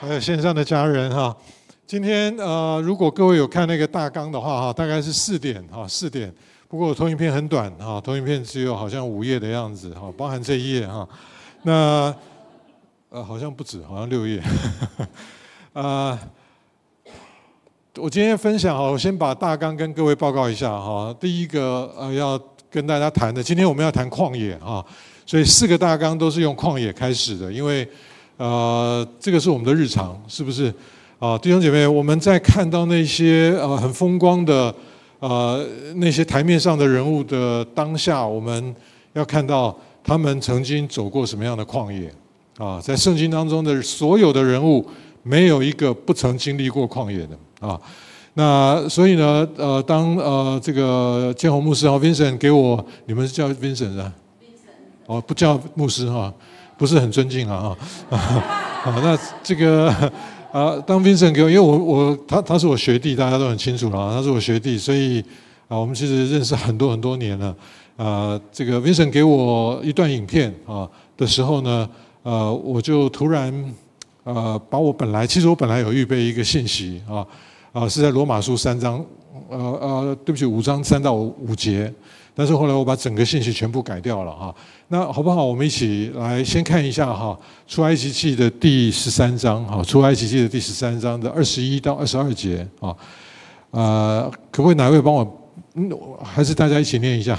[0.00, 1.36] 还有线上的家人哈。
[1.86, 6.32] 今天呃，如果各位有看那个大纲的话哈，大概是四点哈，四点。
[6.68, 11.06] 不过投影片很短哈，投影片只有好像五页的样子哈，包含这一页哈。
[11.64, 12.14] 那
[13.10, 14.42] 呃，好像不止，好像六页。
[15.74, 16.18] 啊，
[17.98, 21.14] 我今天分享哈，我先把大纲跟各位报告一下哈。
[21.20, 24.82] 第一个呃，要跟大家谈的，今天我们要谈旷野哈，
[25.26, 27.86] 所以四个大纲都是用旷野开始的，因为
[28.40, 30.72] 呃，这个是我们的日常，是不是？
[31.18, 34.74] 啊，弟兄姐妹，我们在看到那些呃很风光的
[35.18, 35.62] 呃
[35.96, 38.74] 那些台面上的人物的当下，我们
[39.12, 42.10] 要看到他们曾经走过什么样的旷野。
[42.56, 44.86] 啊，在圣经当中的所有的人物，
[45.22, 47.78] 没有一个不曾经历过旷野的啊。
[48.32, 54.10] 那所以呢，呃，当呃这个建宏牧师和 Vincent 给我，你们是叫 Vincent 啊？
[55.04, 56.32] 哦，不叫牧师哈，
[56.80, 57.76] 不是很尊敬啊
[58.08, 58.16] 啊。
[58.82, 59.88] 好， 那这个
[60.50, 65.20] 啊，当 Vincent 给我，因为我我他他是我学弟，大家都很清楚了啊，他是我学弟，所以
[65.68, 67.54] 啊，我们其实认识很多很多年了。
[67.98, 71.86] 啊，这个 Vincent 给我一段影片啊的时候呢。
[72.22, 73.74] 呃，我就突然，
[74.24, 77.26] 呃，把我本来其实我本来有预备一个信息啊，
[77.72, 79.02] 啊是在罗马书三章，
[79.48, 81.90] 呃呃，对不起，五章三到五节，
[82.34, 84.54] 但是后来我把整个信息全部改掉了哈。
[84.88, 85.44] 那好不好？
[85.44, 92.96] 我们一起来先看一下哈，出埃及记的第十三章哈，出埃及记的第十三章的二十一到二十二节啊，
[93.70, 95.36] 呃，可不可以哪位帮我？
[95.74, 95.88] 嗯，
[96.24, 97.38] 还是大家一起念一下。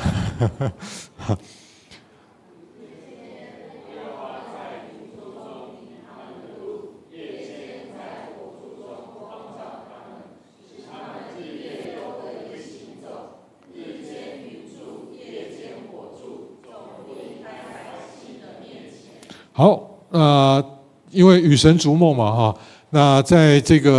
[19.53, 20.63] 好，呃，
[21.09, 22.57] 因为与神逐梦嘛，哈，
[22.89, 23.91] 那在这个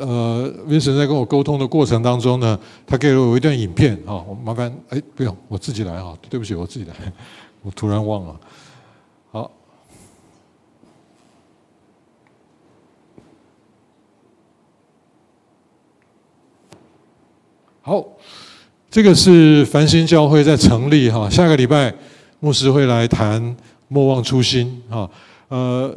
[0.00, 2.56] 呃，Vincent 在跟我沟通的过程当中呢，
[2.86, 6.94] 他给了我一段影片，哈，我麻烦，哎，不用，我自己来哈，对不起，我自己来，
[7.62, 8.40] 我突然忘了，
[9.32, 9.50] 好，
[17.82, 18.04] 好，
[18.88, 21.92] 这个是繁星教会在成立哈，下个礼拜
[22.38, 23.56] 牧师会来谈。
[23.94, 25.08] 莫忘初心啊！
[25.46, 25.96] 呃，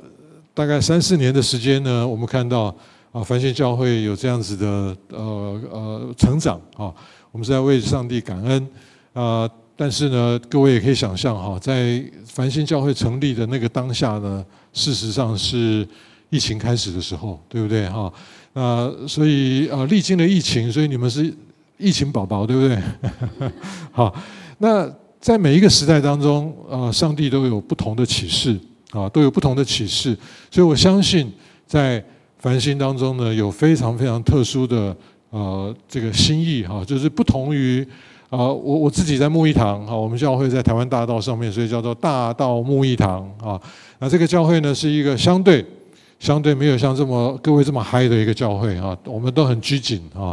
[0.53, 2.66] 大概三四年的时间呢，我们看到
[3.12, 6.94] 啊，繁星教会有这样子的呃呃成长啊，
[7.31, 8.68] 我们是在为上帝感恩
[9.13, 9.50] 啊。
[9.75, 15.88] 但是呢，各位也可以想象哈，在繁星教会成立的那个当下呢，事实上是
[16.29, 18.14] 疫情开始的时候，对不对哈？
[18.53, 21.34] 那所以啊，历经了疫情，所以你们是
[21.79, 23.50] 疫情宝宝，对不对？
[23.91, 24.14] 好，
[24.59, 24.88] 那。
[25.28, 28.58] 在每一个时代当中，啊，上帝都有不同的启示，
[28.92, 30.18] 啊，都有不同的启示，
[30.50, 31.30] 所以我相信
[31.66, 32.02] 在
[32.38, 34.96] 繁星当中呢，有非常非常特殊的
[35.32, 37.86] 呃这个心意哈，就是不同于
[38.30, 43.59] 啊，我我自己在木一堂哈，我们教会在台湾大道上面，所以叫做大道木一堂啊，
[44.00, 45.66] 那这个教会呢是一个相对
[46.22, 50.32] 相对没有像这么各位这么嗨的一个教会啊，我们都很拘谨啊，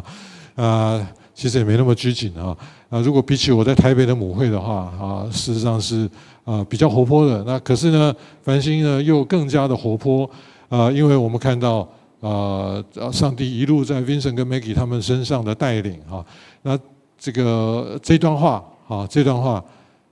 [0.54, 2.56] 啊，其实也没那么拘谨啊。
[2.88, 6.08] 啊，如果比起我在台北的母会的话，啊，事实上是
[6.44, 7.42] 啊比较活泼的。
[7.44, 10.30] 那可是呢，繁星呢又更加的活泼
[10.68, 11.88] 啊，因为我们看到
[12.20, 16.24] 啊，上帝一路在 Vincent 跟 Maggie 他们身上的带领啊。
[16.62, 16.78] 那
[17.18, 19.62] 这个这段话啊，这段话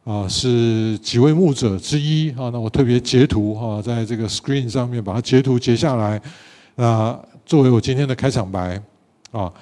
[0.02, 2.50] 啊是几位牧者之一啊。
[2.52, 6.20] 那我特别截图哈，在这个 screen 上面把它截图截下来
[6.74, 8.82] 啊，作为我今天的开场白
[9.30, 9.52] 啊。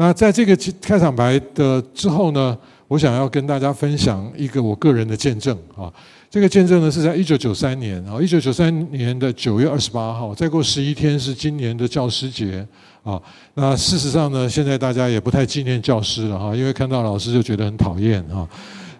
[0.00, 2.56] 那在这个开场白的之后呢，
[2.88, 5.92] 我想要跟大家分享一个我个人的见证啊。
[6.30, 12.66] 这个见证呢是在一九九三年啊，一九九三年的九月二十八号，再过十一天是今年的教师节
[13.02, 13.20] 啊。
[13.52, 18.48] 那事实上呢，现在大家也不太纪念教师了哈，因为看到老师就觉得很讨厌哈。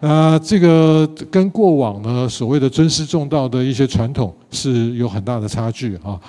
[0.07, 6.21] 啊，这个跟过往呢所谓的尊师重道的一些传统是有很大的差距啊。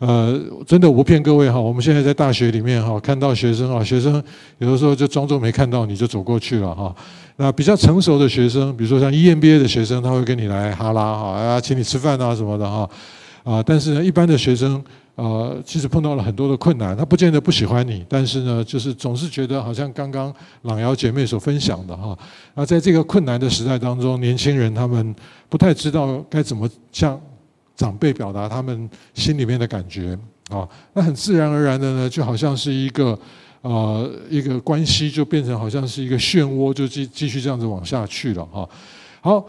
[0.00, 4.20] 呃，真的我不骗各位哈，我们现在在大学里面哈，看到学生啊，学生
[4.58, 6.92] 有的时候就装作没看到你就走过去了哈。
[7.36, 12.90] 那比较成熟的学生，比如说像 EMBA 的学生，他会跟你来哈拉哈，啊，请你吃饭啊什么的哈。
[13.44, 14.82] 啊，但是呢，一般的学生。
[15.16, 20.32] 呃，其实碰到了很多的困难，他不见得不喜欢你，但是呢，就是总是觉得好像刚刚
[20.62, 22.16] 朗瑶姐妹所分享的哈，
[22.54, 25.14] 那在这个困难的时代当中，年轻人他们
[25.50, 27.20] 不太知道该怎么向
[27.80, 30.14] 长辈表达他们心里面的感觉
[30.50, 33.18] 啊，那很自然而然的呢，就好像是一个
[33.62, 38.68] 呃一个关系就变成好像是一个漩涡，就继继续这样子往下去了哈。
[39.22, 39.42] 好，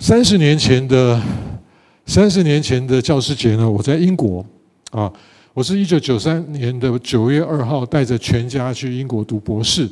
[0.00, 1.22] 三十年前的。
[2.08, 4.46] 三十年前的教师节呢，我在英国，
[4.92, 5.12] 啊，
[5.52, 9.90] 我是一九九三年的九月二号带着全家去英国读博士，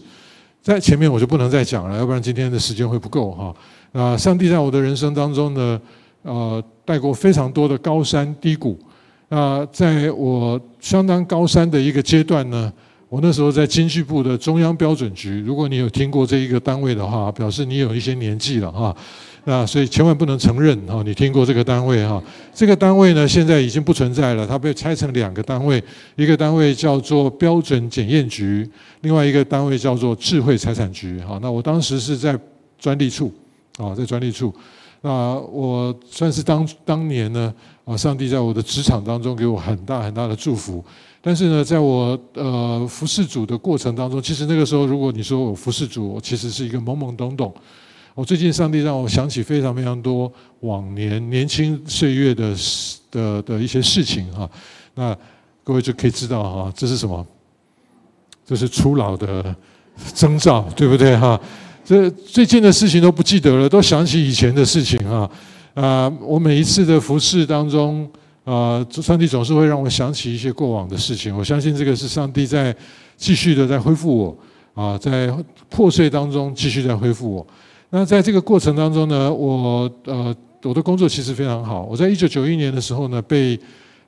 [0.63, 3.57] 在前面我就不能再讲了，要不然今天的时间会不够哈。
[3.91, 5.81] 啊，上帝在我的人生当中呢，
[6.25, 8.77] 呃，带过非常多的高山低谷。
[9.29, 12.73] 那在我相当高山的一个阶段呢，
[13.09, 18.95] 我那时候在经济部的中央标准局，如果你有听过这一个单位的话，表示你有一些年纪了哈。
[19.47, 22.23] 那，所以千万不能承认哈，你听过这个单位哈？
[22.55, 25.83] 这个单位呢，现在已经不存在了，它被拆成两个单位，
[26.17, 28.67] 一个单位叫做标准检验局，
[29.03, 31.19] 另外一个单位叫做智慧财产局。
[31.21, 32.39] 哈，那我当时是在
[32.79, 33.31] 专利处，
[33.77, 34.55] 啊，在专利处。
[35.05, 37.53] 那我算是当当年呢，
[37.85, 40.83] 啊，上帝在我的职场当中给我很大很大的祝福。
[41.21, 47.53] 但是呢，在我呃服侍主的过程当中，其实那个时候，如果你说我服侍主，我其实是一个懵懵懂懂。
[48.15, 52.57] 我最近上帝让我想起非常非常多往年年轻岁月的
[53.11, 54.49] 的的一些事情哈，
[54.95, 55.15] 那
[55.63, 57.27] 各位就可以知道哈，这是什么？
[58.47, 59.55] 这是初老的
[60.15, 61.39] 征兆，对不对哈？
[61.85, 65.31] 这最近的事情都不记得了，都想起以前的事情啊
[65.75, 66.13] 啊！
[66.23, 68.11] 我每一次的服饰当中
[68.45, 71.37] 啊，上帝总是会让我想起一些过往的事情。
[71.37, 72.75] 我相信这个是上帝在
[73.19, 74.37] 继续的在恢复我
[74.73, 75.31] 啊，在
[75.69, 77.47] 破碎当中继续在恢复我。
[77.91, 81.83] 那在这个过程当中呢，我呃我的工作其实非常好。
[81.83, 83.59] 我在一九九一年的时候呢，被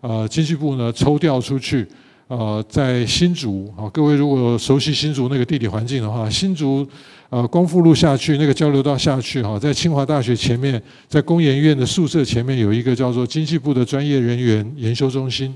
[0.01, 1.87] 呃经济部呢抽调出去，
[2.29, 6.87] 呃在新竹啊，各位如果熟悉新竹那个地理环境的话，新竹
[7.31, 15.55] 呃光复路下去那个交流道下去哈，在清华大学前面，在工研院的宿舍前面有一个叫做经济部的专业人员研修中心。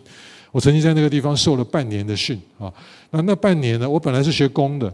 [0.53, 2.73] 我曾经在那个地方受了半年的训啊。
[3.11, 4.87] 那那半年呢，我本来是学工的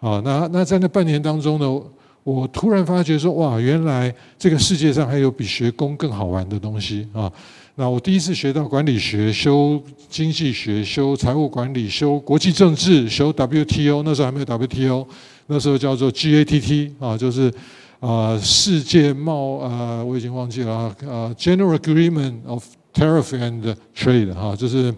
[0.00, 1.82] 啊，那那在那半年当中呢。
[2.24, 7.28] 我突然发觉说，哇，原来这个世界上还有比学工更好玩的东西啊！
[7.74, 15.04] 那我第一次学到管理学，修经济学，修财务管理，修国际政治，修 WTO，那时候还没有 WTO，
[15.46, 17.52] 那时候叫做 GATT 啊，就是
[18.00, 24.94] 啊世界贸啊，我已经忘记了啊，啊 General Agreement of Tariff and Trade 哈，就是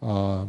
[0.00, 0.46] 啊。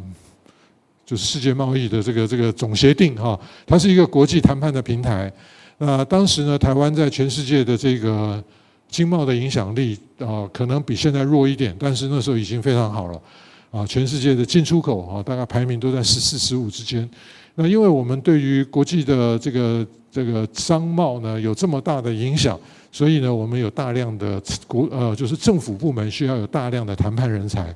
[1.05, 5.31] 就是世界贸易的这个这个总协定哈，它是一个国际谈判的平台。
[5.77, 8.41] 那当时呢，台湾在全世界的这个
[8.87, 13.21] 经贸的影响力啊，可能比现在弱一点，但是那时候已经非常好了
[13.69, 13.85] 啊。
[13.85, 17.07] 全世界的进出口啊，大概排名都在十四、十五之间。
[17.55, 22.59] 那因为我们对于国际的这个这个商贸呢，有这么大的影响，
[22.91, 27.75] 所以呢，我们有大量的国呃，就是政府部门需要有大量的谈判人才。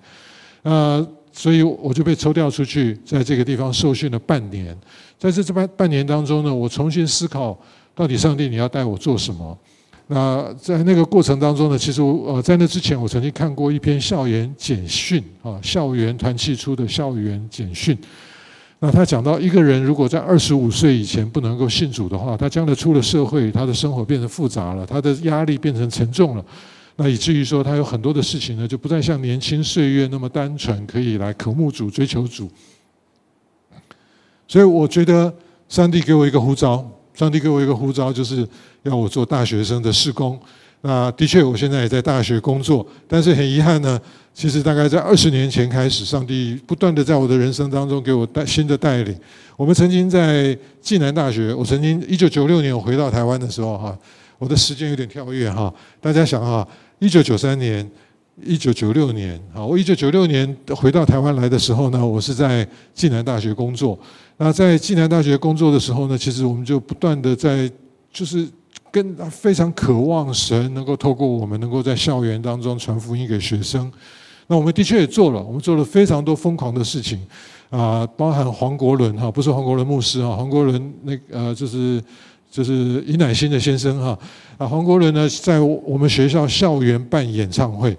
[0.63, 4.75] 呃，所以我就被抽调出去，在这个地方受训了半年。
[5.19, 7.57] 在这这半半年当中呢，我重新思考。
[7.95, 9.57] 到底上帝你要带我做什么？
[10.06, 17.97] 那在那个过程当中呢，其实我呃在那之前，我曾经看过一篇校园简讯啊，校园团契出的校园简讯。
[18.80, 26.46] 那他讲到一个人如果在二十五岁以前不能够信主的话，他将来出了社会，他的生活变成复杂了，他的压力变成沉重了，
[26.96, 32.50] 那以至于说他有很多的事情呢，就不再像年轻岁月那么单纯，可以来渴慕主、追求主。
[34.48, 35.34] 所以我觉得
[35.68, 36.88] 上帝给我一个呼召。
[37.14, 38.48] 上帝给我一个呼召，就是
[38.84, 40.40] 要我做大学生的事工。
[40.87, 43.99] 那的确，我现在也在大学工作，但是很遗憾呢，
[44.33, 49.13] 其实大概在二十年前开始，上帝不断的在我的人生当中给我带新的带领。
[49.57, 53.97] 我们曾经在暨南大学，我曾经一九九六年我回到台湾的时候，哈，
[54.39, 55.73] 我的时间有点跳跃哈。
[55.99, 56.65] 大家想哈，
[56.99, 57.85] 一九九三年、
[58.41, 63.99] 一九九六年，啊，我一九九六年回到台湾来的时候呢，我是在暨南大学工作。
[64.37, 67.69] 那在暨南大学工作的时候呢，其实我们就不断的在，
[68.13, 68.47] 就是
[69.04, 73.92] 跟非常渴望神能够透过我们，能够在校园当中传福音给学生。
[74.47, 77.19] 那我们的确也做了，我们做了非常多疯狂的事情，
[77.69, 82.01] 啊，包含黄国伦哈，不是黄国伦牧师哈，黄国伦那呃就是
[82.49, 84.18] 就是尹乃新的先生哈，
[84.57, 87.95] 啊，黄国伦呢在我们学校校园办演唱会，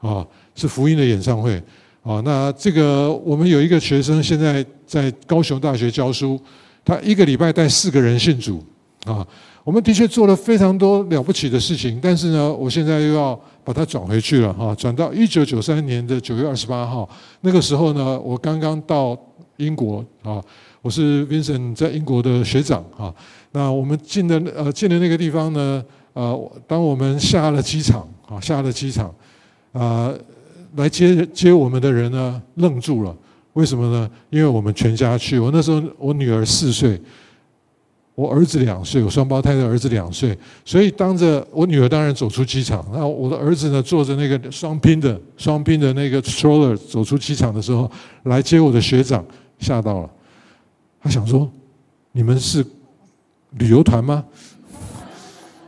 [0.00, 1.62] 啊，是福音的演唱会。
[2.02, 6.36] 啊，那这个我们有一个学生现在在高雄大学教书，
[6.84, 8.60] 他一个礼拜带四个人信主，
[9.04, 9.24] 啊，
[9.64, 17.08] 我们的确做了非常多了不起的事情，但是呢，我现在又要把它转回去了哈，转到一九九三年的九月二十八号。
[17.42, 19.16] 那个时候呢，我刚刚到
[19.58, 20.42] 英国啊，
[20.80, 23.14] 我是 Vincent 在英国的学长啊。
[23.52, 29.14] 那我们进的呃进的那个地方呢，呃，当我们下了机场啊，下了机场
[29.70, 30.12] 啊，
[30.74, 33.16] 来接接我们的人呢愣住了，
[33.52, 34.10] 为什么呢？
[34.30, 37.00] 因为我们全家去，我那时候我女儿四岁。
[38.14, 47.90] 我儿子两岁，我双胞胎的儿子两岁，所以当着我女儿当然走出机场，那我的儿子呢坐着那个双拼的双拼的那个 stroller 走出机场的时候，
[48.24, 49.24] 来接我的学长，
[49.58, 50.10] 吓到了，
[51.02, 51.50] 他想说
[52.12, 52.62] 你们是
[53.52, 54.22] 旅游团吗？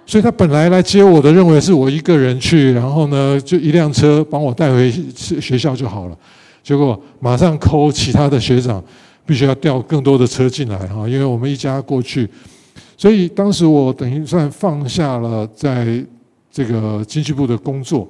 [0.04, 6.18] 所以他本来来接我的，认为是我一个人去，然后呢就一辆车帮我带回学校就好了，
[6.62, 8.84] 结果马上扣其他的学长。
[9.26, 12.28] 必须要调更多的车进来哈，因为我们一家过去，
[12.96, 16.04] 所以当时我等于算放下了在
[16.50, 18.06] 这个经济部的工作，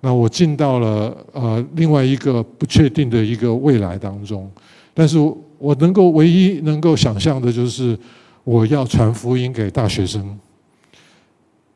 [0.00, 4.50] 那我进到了呃另外一个不确定的一个未来当中，
[4.92, 5.18] 但是
[5.58, 7.98] 我能够唯一能够想象的就是
[8.44, 10.38] 我要传福音给大学生，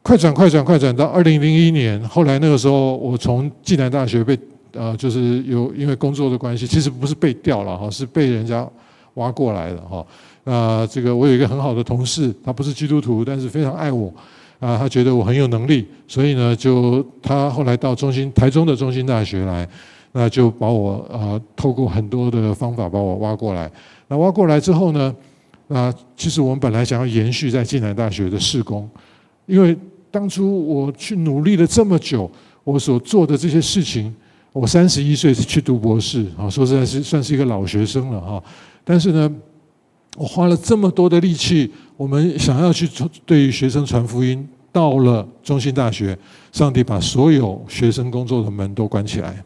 [0.02, 4.38] 快转快转快转到二零零一年，后来那个时候我从暨南大学被。
[4.74, 8.68] 呃，就是有因为工作的关系，其实不是被调了哈，是被人家
[9.14, 10.04] 挖过来的哈。
[10.42, 14.12] 那这个我有一个很好的同事，他不是基督徒，但是非常爱我
[14.58, 19.66] 啊，他觉得我很有能力，所以呢，就他后来到中心台中的中心大学来，
[20.12, 23.70] 那就把我啊透过很多的方法把我挖过来。
[24.08, 25.14] 那挖过来之后呢，
[25.68, 28.88] 那其实我们本来想要延续在暨南大学的施工，
[29.46, 29.76] 因为
[30.10, 32.30] 当初我去努力了这么久，
[32.64, 34.14] 我所做的这些事情。
[34.54, 38.40] 我三十一岁去读博士，啊，说实在是算是一个老学生了哈。
[38.84, 39.28] 但是呢，
[40.16, 42.88] 我花了这么多的力气，我们想要去
[43.26, 46.16] 对于学生传福音，到了中心大学，
[46.52, 49.44] 上帝把所有学生工作的门都关起来。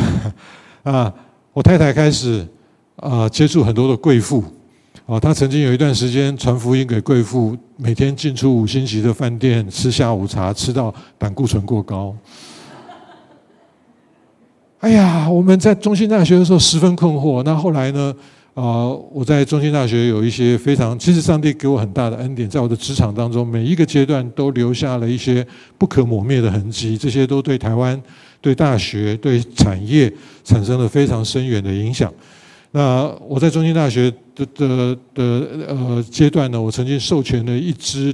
[0.82, 1.12] 啊，
[1.52, 2.48] 我太太开始
[2.96, 4.42] 啊接触很多的贵妇，
[5.04, 12.16] 啊，她曾经有一段时间传福音给贵妇，每天进出五星级的饭店吃下午茶，吃到胆固醇过高。
[14.82, 17.40] 哎呀，我们在中心大学的时候十分困惑。
[17.44, 18.12] 那后来呢？
[18.54, 25.46] 啊，我在中心大学有一些非常，其实上帝给我很大的恩典，在我的职场当中，每一个阶段都留下了一些
[25.78, 26.98] 不可磨灭的痕迹。
[26.98, 27.98] 这些都对台湾、
[28.40, 30.12] 对大学、对产业
[30.42, 32.12] 产生了非常深远的影响。
[32.72, 38.12] 那我在中心大学的的的呃阶段呢，我曾经授权了一支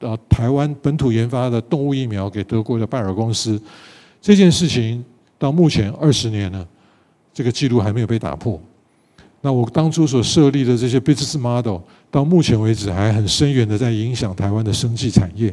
[0.00, 3.62] 啊台湾本土研发的动物疫苗给德国的拜耳公司。
[4.20, 5.02] 这件事情。
[5.40, 6.68] 到目前二十年了，
[7.32, 8.60] 这个记录还没有被打破。
[9.40, 11.78] 那我当初所设立的这些 business model，
[12.10, 15.52] 到目前为止还很深远的在影响台湾的生技产业。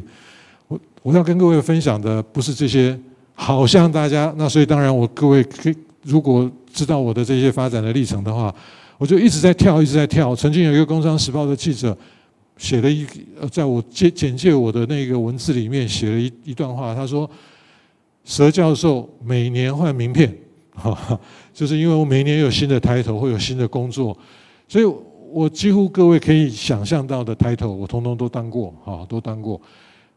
[0.66, 2.96] 我我要跟各位分享的不是这些，
[3.32, 8.54] 好像大家那所以当然我各位可以如果知道我的这些发展的历程的话，
[8.98, 10.36] 我就一直在跳，一直在跳。
[10.36, 11.96] 曾经有一个《工商时报》的记者
[12.58, 13.06] 写了一
[13.40, 17.28] 呃，在我简简介我的那个文字里面写了一一段话，他说。
[18.28, 20.36] 佘教授每年换名片，
[20.76, 21.18] 哈，
[21.54, 24.16] 就是因为我每年有新的抬头，会有新的工作，
[24.68, 24.84] 所以
[25.30, 29.58] 我几乎各位可以想象到的抬头，我通通都当过，哈，都当过。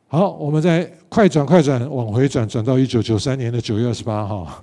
[0.10, 4.62] 好，我们再快转快转往回转，转到一九九三年的九月二十八号。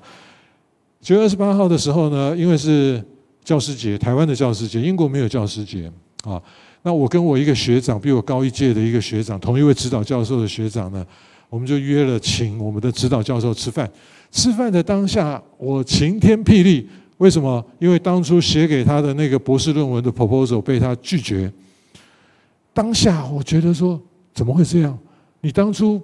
[1.00, 3.02] 九月二十八号的时候呢，因为是
[3.42, 5.90] 教师节，台湾的教师节，英国没有教师节，
[6.22, 6.40] 啊，
[6.82, 11.06] 那我跟我一个学长，比我高一届的一个学长，同一位指导教授的学长呢。
[11.48, 13.90] 我们就约了请我们的指导教授吃饭。
[14.30, 16.88] 吃饭的当下，我晴天霹雳。
[17.16, 17.64] 为什么？
[17.78, 21.52] 因为当初写给他的那个博士论文的 proposal 被他拒绝。
[22.72, 24.00] 当下我觉得说，
[24.32, 24.96] 怎么会这样？
[25.40, 26.00] 你当初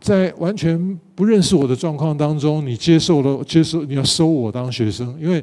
[0.00, 5.42] 在完全不认识我的状况当中，你接受了接受你要收我当学生，因为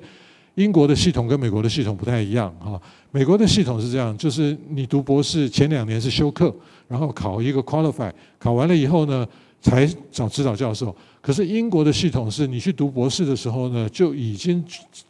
[0.56, 2.80] 英国的系统跟美国的系统不太一样哈。
[3.12, 6.54] 美国的系统是这样，就是你读博士前两年是修课。
[6.88, 9.26] 然后考一个 qualify，考完了以后呢，
[9.62, 10.94] 才找指导教授。
[11.22, 14.62] 可是英国的系统是你去读博士的时候呢，就已经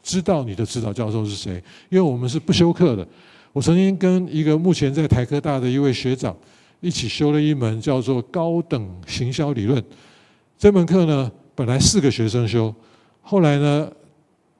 [0.03, 1.55] 知道你的指导教授是谁，
[1.89, 3.07] 因为我们是不修课的。
[3.51, 6.37] 我曾经跟一个目前在台科大的一位学长
[6.81, 9.83] 一起修了一门叫做高等行销理论。
[10.59, 12.71] 这门课呢，本来四个学生修，
[13.23, 13.91] 后来呢，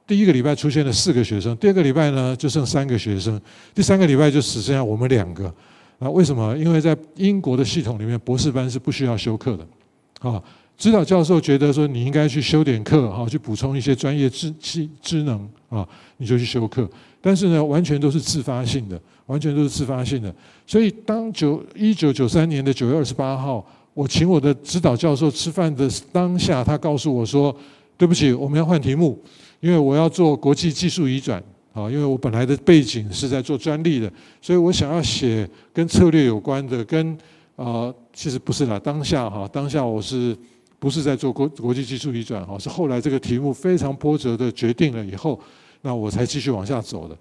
[0.06, 3.40] 第一个礼拜出现了四个学生，第二个礼拜呢就剩三个学生，
[3.74, 5.52] 第三个礼拜就只剩下我们两个。
[5.98, 6.56] 啊，为什么？
[6.58, 10.28] 因为在英国的系统里面，博士班是不需要修课的。
[10.28, 10.42] 啊，
[10.76, 16.90] 指导教授觉得说你应该去修点课，哈，去补充一些专业知知知能，啊，你就去修课。
[17.20, 20.34] 但是呢，完全都是自发性的，完全都是自发性的。
[20.66, 27.56] 所以，当九一九九三年的九月二十八号，我请我的指导教授吃饭的当下，他告诉我说
[27.96, 29.16] ：“对不起，我们要换题目，
[29.62, 31.42] 因为我要做国际技术移转。
[31.72, 37.16] 啊，因为我本来的背景是在做专利的，所以我想要写跟策略有关的，跟
[37.56, 40.36] 啊，其实不是啦，当下哈，当下我是
[40.78, 42.46] 不是在做国国际技术移转？
[42.46, 45.40] 哈，是后来这个题目非常波折的决定了以后，
[45.80, 47.16] 那我才继续往下走的。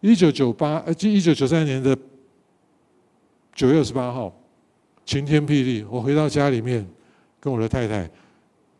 [0.00, 1.98] 一九九八呃，一九九三年的
[3.52, 4.32] 九月二十八号。”
[5.04, 5.84] 晴天霹雳！
[5.90, 6.86] 我回到家里面，
[7.40, 8.08] 跟我的太太，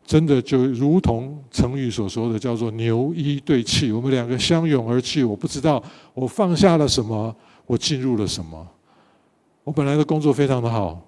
[0.09, 3.91] 真的就如同成语所说的，叫做牛一对气。
[3.91, 5.23] 我们两个相拥而泣。
[5.23, 5.83] 我不知道
[6.15, 7.35] 我放下了什么，
[7.67, 8.67] 我进入了什么。
[9.63, 10.99] 我本来的工作非常的好，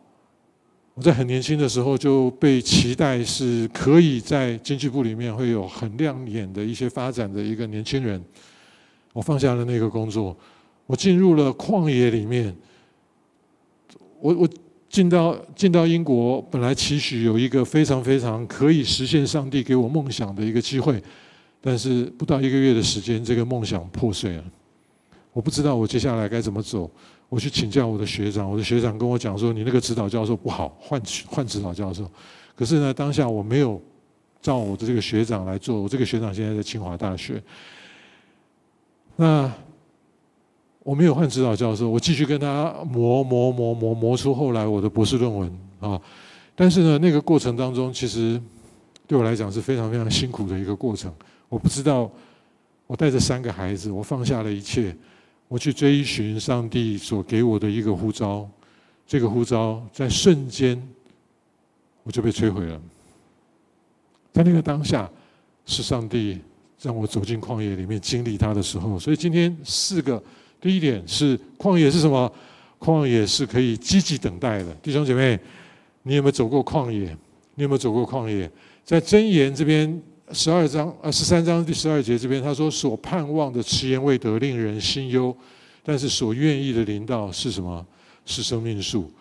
[0.94, 8.24] 我在很年轻的时候就被期待是可以在经济部里面会有很亮眼的一些发展的一个年轻人。
[9.14, 10.38] 我放下了那个工作，
[10.86, 12.56] 我进入了旷野里面。
[14.20, 14.50] 我我。
[14.92, 21.02] 进到进到英国，本来期许有一个非常非常可以实现上帝给我梦想的一个机会，
[21.62, 24.44] 但是不到一个月的时间，这个梦想破碎了。
[25.32, 26.92] 我不知道我接下来该怎么走。
[27.30, 32.06] 我去请教我的学长，我的学长跟我讲说：“你那个指导教授不好，换换指导教授。”
[32.54, 33.82] 可是呢，当下我没有
[34.42, 35.82] 照我的这个学长来做。
[35.82, 37.42] 我这个学长现在在清华大学。
[39.16, 39.50] 那。
[40.84, 46.02] 我没有换指导教授，我继续跟他磨磨磨磨磨出后来我的博士论文啊！
[46.56, 48.42] 但是呢，那个过程当中，其实
[49.06, 51.14] 对我来讲是非常非常辛苦的一个过程。
[51.50, 52.10] 我不知道，
[52.88, 54.96] 我带着三个孩子，我放下了一切，
[55.48, 58.50] 我去追寻上帝所给我的一个呼召。
[59.06, 60.82] 这个呼召在瞬间
[62.02, 62.82] 我就被摧毁了。
[64.34, 65.08] 在那个当下，
[65.68, 66.40] 是上帝
[66.82, 68.98] 让我走进旷野里面经历他的时候。
[68.98, 70.22] 所以今天四个。
[70.62, 72.32] 第一点是旷野是什么？
[72.80, 74.72] 旷野是可以积极等待的。
[74.76, 75.40] 弟兄姐妹，
[76.04, 77.16] 你有没有走过旷野？
[77.56, 78.50] 你有没有走过旷野？
[78.86, 80.02] 在箴言这边
[80.32, 85.32] 十二章呃十三章第十二节这边，他说：“所盼望的迟延未得，令人心忧；
[85.84, 87.86] 但是所愿意的领导是什么？
[88.26, 89.12] 是生命树。”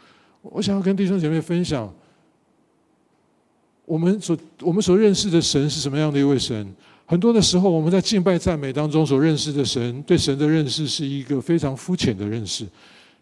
[0.43, 1.93] 我想要跟弟兄姐妹分享，
[3.85, 6.75] 我们所我们所认识的神是什么样的一位神？
[7.11, 12.65] 很多的时候，我们在敬拜赞美当中所认识的神，对神的认识是一个非常肤浅的认识。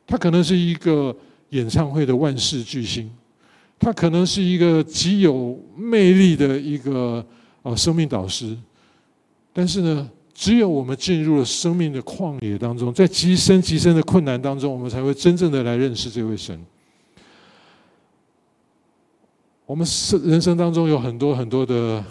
[0.07, 1.17] 他可能是一个
[1.49, 3.11] 演唱会的万世巨星，
[3.79, 7.25] 他可能是一个极有魅力的一个
[7.63, 8.55] 啊生命导师。
[9.55, 16.63] 但是呢，只有我们进入了生命的旷野当中，在极深极深的困难当中，我们才会真正的来认识这位神。
[19.65, 22.05] 我们是人生当中有很多很多的。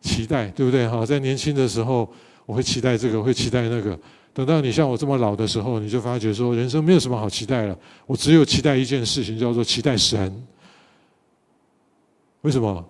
[0.00, 1.04] 期待对不对哈？
[1.04, 2.08] 在年轻的时候，
[2.44, 3.98] 我会期待这个，会期待那个。
[4.32, 7.78] 等到你像我这么老的时候，你就发觉说，人生没有什么好期待了。
[8.04, 10.46] 我只有期待一件事情，叫做期待神。
[12.42, 12.84] 为什么？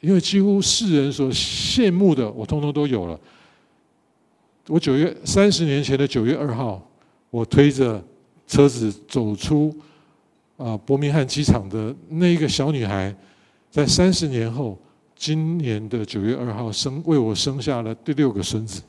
[0.00, 3.18] 因为几乎世人所羡慕的，我通通都有了。
[4.68, 6.86] 我九月三十年前的九月二号，
[7.30, 8.04] 我推着
[8.46, 9.74] 车子走出
[10.58, 13.14] 啊伯明翰机场的那一个小女孩，
[13.70, 14.78] 在三十年后。
[15.16, 18.82] 今年的九月二号生为我生下了第六个孙子，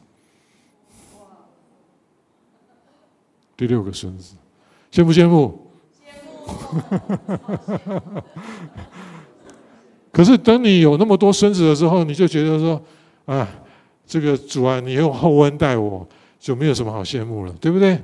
[3.55, 4.35] 第六个孙子，
[4.91, 5.67] 羡不羡慕？
[5.99, 8.21] 羡慕。
[10.11, 12.81] 可是等你有那么多孙子的时候，你就觉得说，
[13.25, 13.47] 啊，
[14.05, 16.07] 这个主啊，你用厚恩待我，
[16.39, 18.01] 就没有什么好羡慕了，对不对？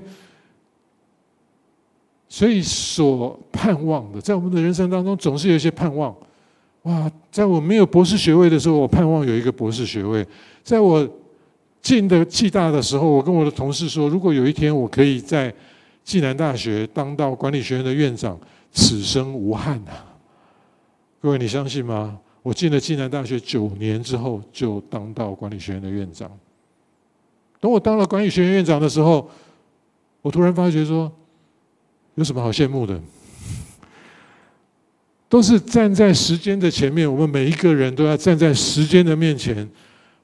[2.29, 6.15] 所以所盼望的，在我们的人生当中，总是有一些盼望。
[6.83, 10.23] 哇，在我没有博士学位的时候，我盼望有一个博士学位；
[10.63, 11.07] 在我
[11.81, 15.53] 进的暨大的时候，我跟我的同事说，如果有一天我可以在
[16.03, 18.39] 暨南大学当到管理学院的院长，
[18.71, 20.05] 此生无憾啊！
[21.21, 22.17] 各位，你相信吗？
[22.41, 26.31] 我进了暨南大学九年之后，就当到管理学院的院长。
[27.59, 29.29] 等我当了管理学院院长的时候，
[30.23, 31.11] 我突然发觉说，
[32.15, 32.99] 有什么好羡慕的？
[35.31, 39.65] 都是站在时间的前面，我们每一个人都要站在时间的面前，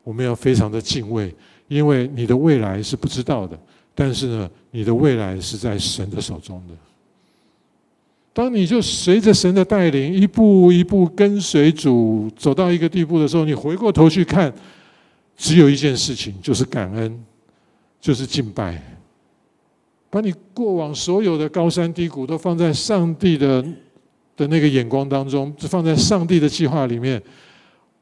[0.04, 1.34] 我们要非常的敬畏，
[1.70, 3.58] 因为你的未来是不知道的，
[3.96, 6.74] 但是呢，你的未来是在神的手中的。
[8.34, 14.54] 当你就随着神的带领，一步一步跟随主走到一个地步的时候，你回过头去看，
[15.38, 17.18] 只有一件事情，就是感恩，
[18.02, 18.84] 就是敬拜，
[20.10, 23.64] 把你过往所有的高山低谷都放在上帝的。
[24.38, 27.22] 的那个眼光当中，放在上帝的计划里面，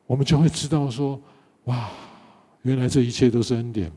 [0.05, 1.19] 我们就会知道说：
[1.63, 1.89] 哇，
[2.61, 3.91] 原来这一切都是恩典。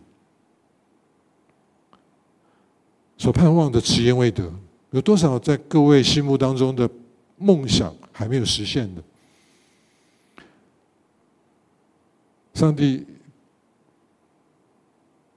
[3.19, 4.51] 所盼望的迟延未得，
[4.93, 6.89] 有多少在各位心目当中的
[7.37, 9.03] 梦想还没有实现的。
[12.55, 13.05] 上帝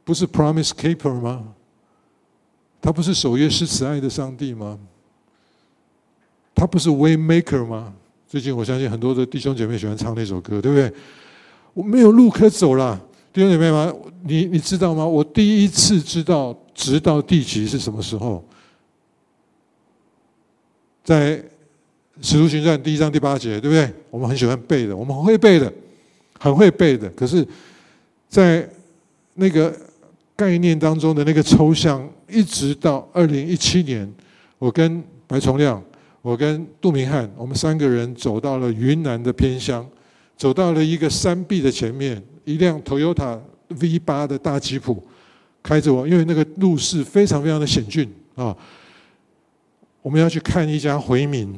[0.04, 1.56] 不是 Promise Keeper 吗？
[2.80, 4.80] 他不是守约施慈爱的上帝吗？
[6.62, 7.92] 他不是 Way Maker 吗？
[8.28, 10.94] 最近我相信很多的弟兄姐妹喜欢唱那首歌，对不对？
[11.74, 13.02] 我没有路可走了，
[13.34, 13.96] 弟兄姐妹们？
[14.26, 15.04] 你你知道吗？
[15.04, 18.46] 我第一次知道直到地极是什么时候？
[21.04, 21.36] 在
[22.22, 23.92] 《使徒行传》第一章第八节，对不对？
[24.12, 25.74] 我们很喜欢背的，我们很会背的，
[26.38, 27.10] 很会背的。
[27.16, 27.44] 可是，
[28.30, 28.70] 在
[29.34, 29.76] 那个
[30.36, 34.08] 概念当中的那个抽象，一直到二零一七年，
[34.60, 35.84] 我跟白崇亮，
[36.22, 39.88] 我跟杜明翰，我们三个人走到了云南的偏乡，
[40.38, 43.40] 走到了一个山壁的前面，一辆 Toyota
[43.80, 45.04] V 八的大吉普
[45.64, 48.56] 开着我，因为那个路是非常非常的险峻啊。
[50.04, 51.52] 我们要去看一家回民，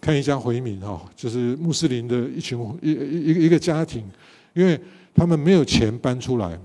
[0.00, 4.04] 看一家回民哈，就是穆斯林的一群一一一个家庭，
[4.52, 4.78] 因为
[5.14, 6.58] 他们没有钱搬出来，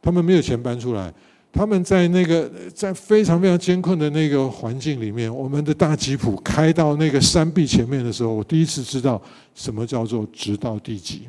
[0.00, 1.12] 他们没有钱搬出来，
[1.58, 9.20] 他们在那个在非常非常艰困的那个环境里面，我们的大吉普开到那个山壁前面的时候，我第一次知道
[9.56, 11.28] 什么叫做直到地极。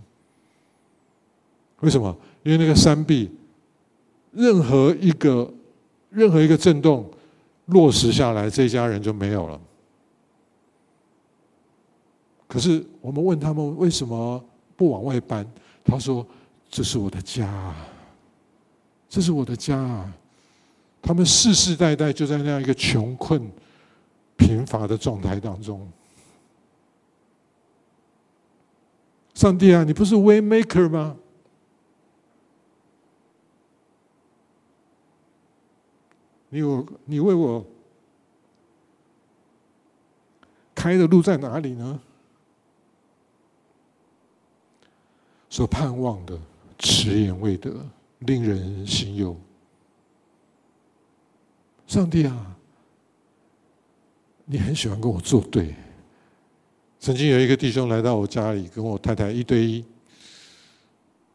[1.80, 2.16] 为什么？
[2.44, 3.28] 因为那个山壁，
[4.32, 5.52] 任何一个
[6.12, 7.10] 任何一个震动。
[7.66, 9.60] 落实下来，这家人就没有了。
[12.48, 14.44] 可是我们问他们为什么
[14.76, 15.44] 不往外搬？
[15.84, 16.26] 他说
[16.70, 17.76] ：“这是我的家，
[19.08, 20.08] 这是我的家。”
[21.02, 23.52] 他们世世代代就在那样一个穷困、
[24.38, 25.90] 贫乏的状态当中。
[29.34, 31.18] 上帝啊，你不是 Way Maker 吗？
[36.50, 37.66] 你有你为我
[40.74, 42.00] 开的路在哪里呢？
[45.50, 46.40] 所盼望的
[46.78, 47.86] 迟延未得，
[48.20, 49.36] 令人心忧。
[51.90, 52.56] 上帝啊，
[54.46, 55.74] 你很喜欢跟我作对。
[57.00, 59.84] 曾经有一个弟兄来到我家里，跟我太太一对一。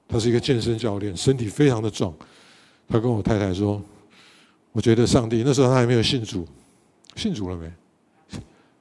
[0.07, 2.15] 他是一个健身教练，身体非常的壮。
[2.87, 3.83] 他跟我太太说。
[4.71, 6.47] 我觉得上帝那时候他还没有信主，
[7.17, 7.69] 信主了没？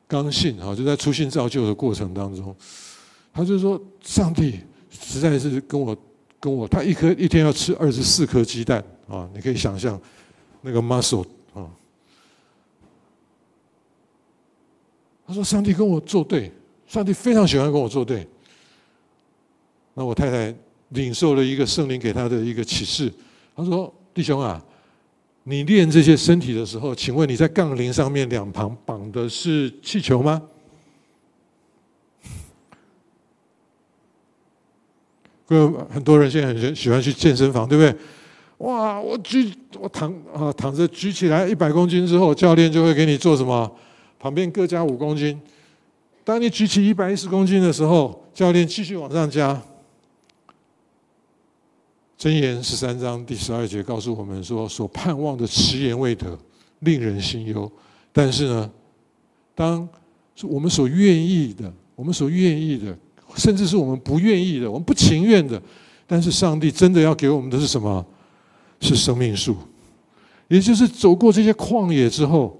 [0.08, 2.56] 刚信啊，就在出信造就的过程当中，
[3.34, 4.60] 他就说：“上帝
[4.92, 5.98] 实在是跟我
[6.40, 9.28] 跟我，他一颗一天要吃二十四颗鸡蛋啊！
[9.34, 10.00] 你可以想象
[10.62, 11.70] 那个 muscle 啊。”
[15.34, 16.52] 说：“上帝跟我作对，
[16.88, 18.28] 上帝非常喜欢跟我作对。”
[19.96, 20.56] 那我太太
[20.90, 23.12] 领受了一个圣灵给他的一个启示，
[23.56, 24.64] 他说：“弟兄啊。”
[25.46, 30.42] 你练这些身体的时候，请问你在杠铃上面两旁绑的是气球吗？
[35.46, 37.94] 各位很多人现在很喜欢去健身房，对不对？
[38.60, 43.70] 哇，我举我躺啊躺着举起来一百公斤之后，教练就会给你做什么？
[44.24, 45.38] 旁边各加五公斤。
[46.24, 49.62] 当你举起一百一十公斤的时候，教练继续往上加。
[52.18, 56.40] 箴言十三章第十二节告诉我们说：“所盼望的迟延未得，
[56.80, 57.70] 令人心忧。
[58.14, 58.72] 但是呢，
[59.54, 59.86] 当
[60.44, 62.98] 我们所愿意的，我们所愿意的，
[63.36, 65.62] 甚至是我们不愿意的，我们不情愿的，
[66.08, 68.06] 但是上帝真的要给我们的是什么？
[68.80, 69.58] 是生命树，
[70.48, 72.58] 也就是走过这些旷野之后，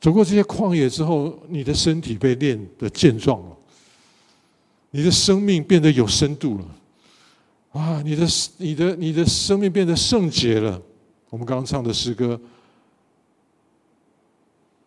[0.00, 3.56] 走过这些旷野之后，你的身体被练得健壮了，
[4.90, 6.64] 你的生命变得有深度了。”
[7.72, 10.80] 啊，你的、你的、你的生命变得圣洁了。
[11.28, 12.40] 我们刚刚唱的诗歌，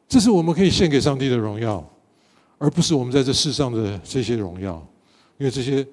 [0.10, 1.88] 这是我们可以献给上帝的荣耀，
[2.58, 4.86] 而不是我们在这世上的这些荣耀。
[5.38, 5.88] 因为这些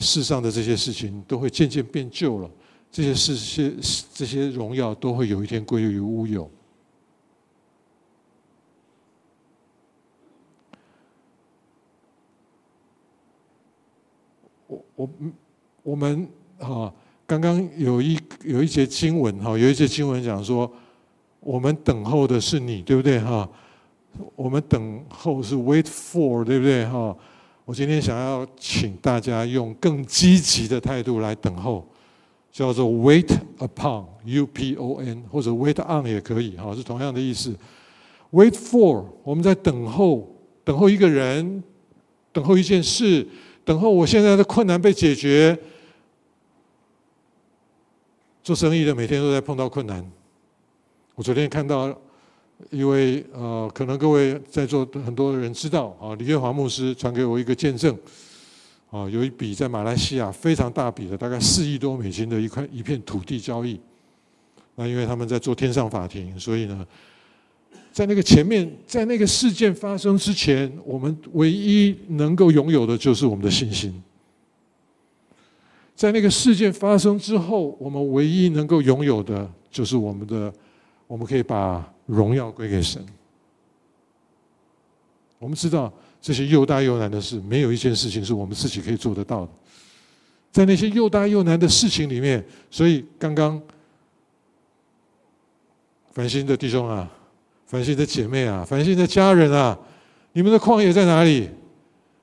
[0.00, 2.50] 世上的这些事情都会渐渐变旧了，
[2.90, 3.72] 这些事、些
[4.12, 6.50] 这些荣耀都会有一天归于乌有。
[14.96, 15.08] 我
[15.82, 15.94] 我。
[15.94, 16.28] 们
[16.58, 16.92] 哈
[17.28, 20.68] 刚刚有一有一节经文哈，有一节经文讲说，
[21.38, 23.48] 我们等候的是你，对不对哈？
[24.34, 27.16] 我们等候是 wait for，对不对哈？
[27.64, 31.86] 我今天想要请大家用更积极的态度来等候，
[32.50, 33.28] 叫做 wait
[33.58, 37.54] upon，U P O N，或者 wait on 也可以哈，是同样的意思。
[38.32, 40.28] wait for，我们在等候，
[40.64, 41.62] 等候一个人，
[42.32, 43.26] 等候一件事，
[43.66, 45.58] 等候我现在的困难被解决。
[48.44, 50.08] 做生意的每天都在碰到困难。
[51.16, 51.92] 我昨天看到
[52.70, 57.98] 一位呃，可能各位在座很多人知道啊，李月华牧师传给我一个见证，
[58.88, 63.80] 啊，有一笔在马来西亚非常大笔的，大概四亿多美金的一块一片土地交易。
[64.76, 66.86] 那因为他们在做天上法庭，所以呢，
[67.96, 73.90] 在那个前面，在那个事件发生之前，我们唯一能够拥有的就是我们的信心；
[75.94, 80.52] 在那个事件发生之后，我们唯一能够拥有的就是我们的，
[81.06, 81.90] 我们可以把。
[82.04, 83.04] 荣耀归给神。
[85.40, 89.50] 我们知道这些又大又难的事，没有一件事情是我们自己可以做得到的。
[90.52, 93.60] 在那些又大又难的事情里面，所以刚刚
[96.12, 97.10] 繁星的弟兄啊，
[97.66, 99.78] 繁星的姐妹啊，繁星的家人啊，
[100.32, 101.50] 你们的旷野在哪里？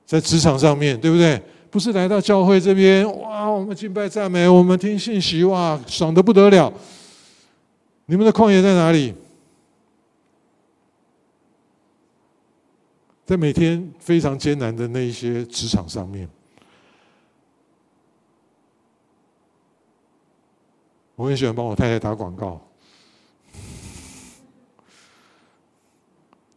[0.06, 1.40] 在职场上面对不对？
[1.70, 6.72] 不是来到教会这边哇，我们敬拜赞美，我们听信息哇，爽的不得了。
[8.06, 9.14] 你们的旷野在哪里？
[13.24, 16.28] 在每天非常艰难的那一些职场上面，
[21.16, 22.60] 我很喜欢帮我太太打广告。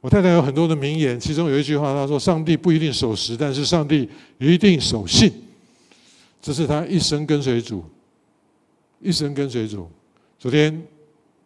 [0.02, 5.32] 我太太有很多的名言，其中有一句话，她说：“上帝不一定守时，但是上帝一定守信。”
[6.42, 7.84] 这是她一生跟随主，
[9.02, 9.90] 一生跟随主。
[10.38, 10.82] 昨天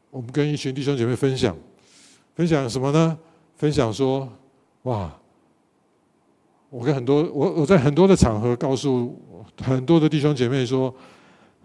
[0.10, 1.56] 我们跟一群弟兄姐妹分享，
[2.36, 3.18] 分享什么呢？
[3.58, 4.28] 分享说。
[4.84, 5.16] 哇！
[6.70, 9.16] 我跟很多我我在很多的场合告诉
[9.62, 10.94] 很多的弟兄姐妹说，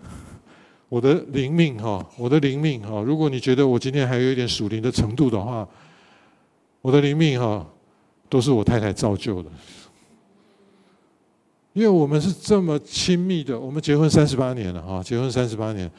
[0.91, 5.67] 我的灵命哈，我的灵命哈，如果你觉得我今天还有一点属灵的程度的话，
[6.87, 7.67] 我的灵命哈，
[8.29, 9.51] 都是我太太造就的，
[11.73, 15.91] 因为我们是这么亲密的，我们结婚三十八年了哈，结婚三十八年，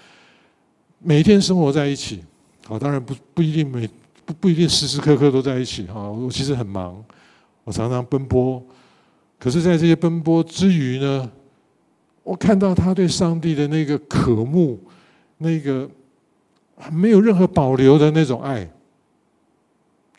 [1.00, 2.24] 每一天生活在一起，
[2.66, 3.90] 好，当然不不一定每。
[4.26, 7.02] 不不一定时时刻刻都在一起哈，我其实很忙，
[7.64, 8.62] 我常常奔波，
[9.40, 11.32] 可是，在这些奔波之余呢，
[12.24, 14.78] 我看到他对上帝的那个渴慕，
[15.38, 15.90] 那个
[16.92, 18.70] 没有任何保留的那种爱，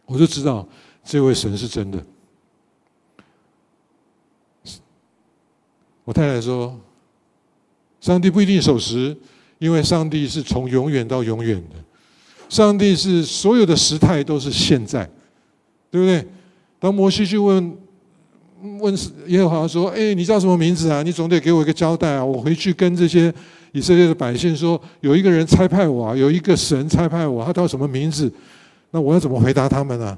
[0.09, 0.67] 我就知道
[1.05, 2.03] 这位神是真的。
[6.05, 6.75] 我太太说，
[8.01, 9.15] 上帝不一定守时，
[9.59, 11.77] 因为上帝是从永远到永远的。
[12.49, 15.05] 上帝是所有的时态都是现在，
[15.91, 16.27] 对不对？
[16.81, 17.77] 当摩西去问
[18.81, 21.03] 问耶和华说：“哎，你叫什么名字啊？
[21.03, 22.25] 你总得给我一个交代啊！
[22.25, 23.33] 我回去跟这些
[23.73, 28.33] 以色列的百姓说，有一个人差派我，啊，有一个神差派我，他叫什么名字？
[28.91, 30.17] 那我要怎么回答他们呢？”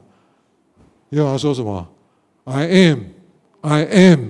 [1.11, 1.89] 耶和华说什么
[2.45, 2.99] ？“I am,
[3.63, 4.21] I am。”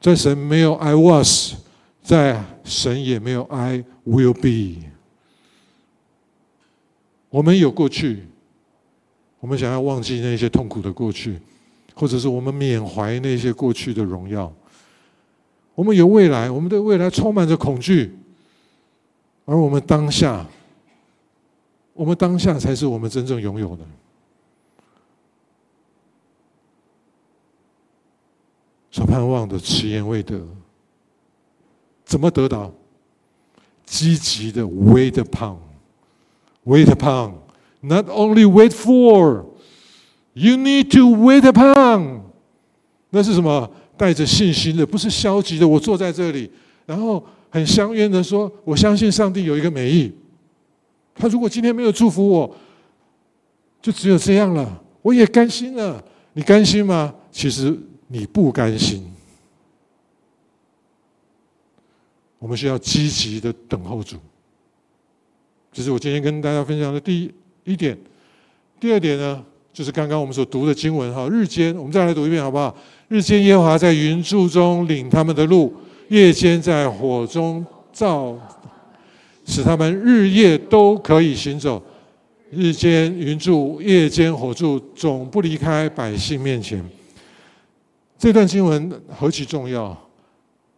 [0.00, 1.54] 在神没有 “I was”，
[2.02, 3.84] 在神也没有 “I”。
[4.06, 4.86] Will be。
[7.30, 8.24] 我们有过去，
[9.40, 11.40] 我们想要忘记那些痛苦的过去，
[11.94, 14.52] 或者是我们缅怀那些过去的荣耀。
[15.74, 18.14] 我们有未来，我们对未来充满着恐惧，
[19.46, 20.46] 而我们当下，
[21.94, 23.82] 我们当下才是我们真正拥有的。
[28.90, 30.40] 所盼望的迟延未得，
[32.04, 32.70] 怎么得到？
[33.84, 42.20] 积极的 wait upon，wait upon，not only wait for，you need to wait upon。
[43.10, 43.70] 那是什么？
[43.96, 45.68] 带着信心的，不是消极的。
[45.68, 46.50] 我坐在这里，
[46.86, 50.12] 然后很相约的说：“我相信上帝有一个美意。
[51.14, 52.56] 他如果今天没有祝福我，
[53.80, 54.82] 就只有这样了。
[55.02, 56.02] 我也甘心了。
[56.32, 57.14] 你甘心吗？
[57.30, 59.04] 其实你不甘心。”
[62.38, 64.18] 我们需要积极的等候主，
[65.72, 67.32] 这是我今天跟大家分享的第一
[67.64, 67.98] 一点。
[68.78, 72.76] 第二点呢，就是刚刚我们所读的经文哈，日间我们再来读一遍好不好？
[73.08, 75.72] 日间耶和华在云柱中领他们的路，
[76.08, 78.36] 夜间在火中照，
[79.44, 81.82] 使他们日夜都可以行走。
[82.50, 86.84] 日间云柱，夜间火柱，总不离开百姓面前。
[88.16, 89.96] 这段经文何其重要！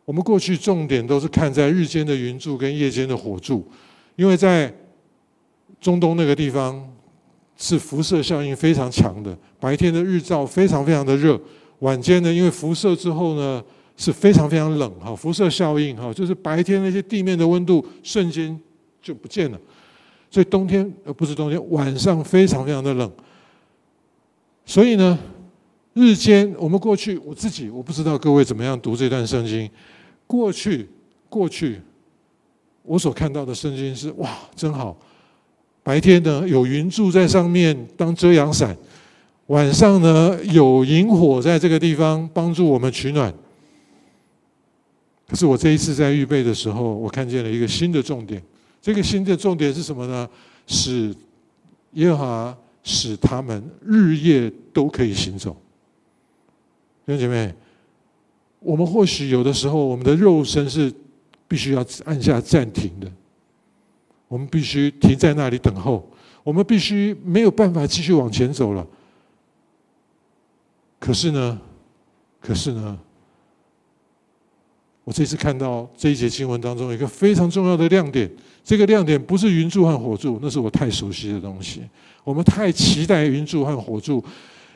[0.05, 3.67] 我们过去重点都是看在日间的云柱跟夜间的火柱，
[4.15, 4.73] 因为在
[5.81, 6.83] 中东那个地方
[7.57, 11.39] 是辐射效应非常强的，白天的日照非常非常的热，
[11.81, 13.63] 晚间呢因为辐射之后呢
[13.97, 18.59] 是非常非常冷哈，辐射效应哈，就是白天那些地面的温度瞬间
[19.01, 19.59] 就不见了，
[20.31, 23.11] 所以冬天呃不是冬天，晚上非常非常的冷，
[24.65, 25.19] 所以呢
[25.95, 29.69] 日间我们过去我自己我不知道各位怎么样读这段圣经。
[30.27, 30.89] 过去，
[31.29, 31.81] 过去，
[32.83, 34.97] 我所看到的圣经是哇，真好。
[35.83, 38.77] 白天呢有云柱在上面当遮阳伞，
[39.47, 43.33] 晚上呢有萤火在这个地方帮助我们取暖。
[45.29, 48.43] 可是我这一次在预备的时候，我看见了一个新的重点。
[48.81, 50.29] 这个新的重点是什么呢？
[50.69, 51.13] 使
[51.95, 55.57] 耶和华使他们日夜都可以行走。
[57.05, 57.53] 弟兄姐妹，
[58.61, 60.93] 我们或许有的时候，我们的肉身是
[61.49, 63.11] 必须要按下暂停的，
[64.29, 66.09] 我们必须停在那里等候，
[66.45, 68.87] 我们必须没有办法继续往前走了。
[71.01, 71.61] 可是呢，
[72.41, 72.97] 可是呢？
[75.07, 78.29] 我这次看到这一节经文当中一个非常重要的亮点，
[78.65, 81.83] 这个亮点不是云柱和火柱，那是我太熟悉的东西。
[82.25, 84.23] 我们太期待云柱和火柱，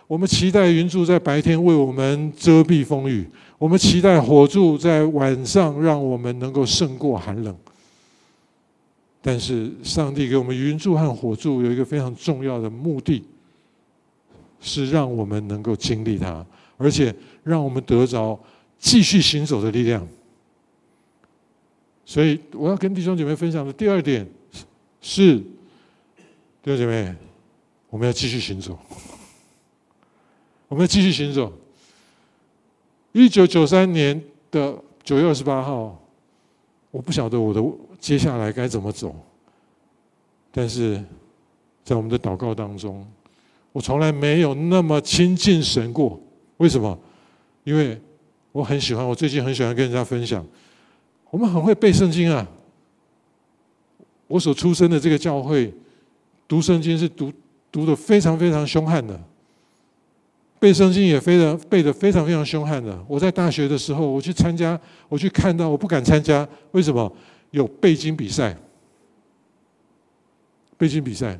[0.07, 7.53] 我们期待云柱在白天为我们遮蔽风雨，我们期待火柱在晚上让我们能够胜过寒冷。
[9.21, 13.25] 但是上帝给我们云柱和火柱有一个非常重要的目的，
[14.61, 17.13] 是让我们能够经历它，而且
[17.43, 18.39] 让我们得着
[18.79, 20.07] 继续行走的力量。
[22.11, 24.29] 所以我要跟弟兄姐妹分享的第二点
[25.01, 25.37] 是，
[26.61, 27.15] 弟兄姐妹，
[27.89, 28.77] 我们要继续行走，
[30.67, 31.53] 我们要继续行走。
[33.13, 34.21] 一九九三年
[34.51, 35.97] 的九月二十八号，
[36.91, 37.63] 我不晓得我的
[38.01, 39.15] 接下来该怎么走，
[40.51, 41.01] 但是
[41.85, 43.07] 在我们的祷告当中，
[43.71, 46.21] 我从来没有那么亲近神过。
[46.57, 46.99] 为什么？
[47.63, 47.97] 因为
[48.51, 50.45] 我很喜欢，我最近很喜欢跟人家分享。
[51.31, 52.47] 我们很会背圣经啊！
[54.27, 55.73] 我所出生的这个教会，
[56.47, 57.33] 读圣经是读
[57.73, 59.19] 读的非常非常凶悍的，
[60.59, 62.97] 背圣经也非常背的非常非常凶悍的。
[63.09, 67.13] 我在大学的时候，我去参加，我去看到，我不敢参加，为什么？
[67.51, 68.57] 有背经比赛，
[70.79, 71.37] 背经比赛，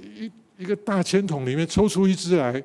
[0.00, 2.62] 一一个大签筒里面抽出一支来，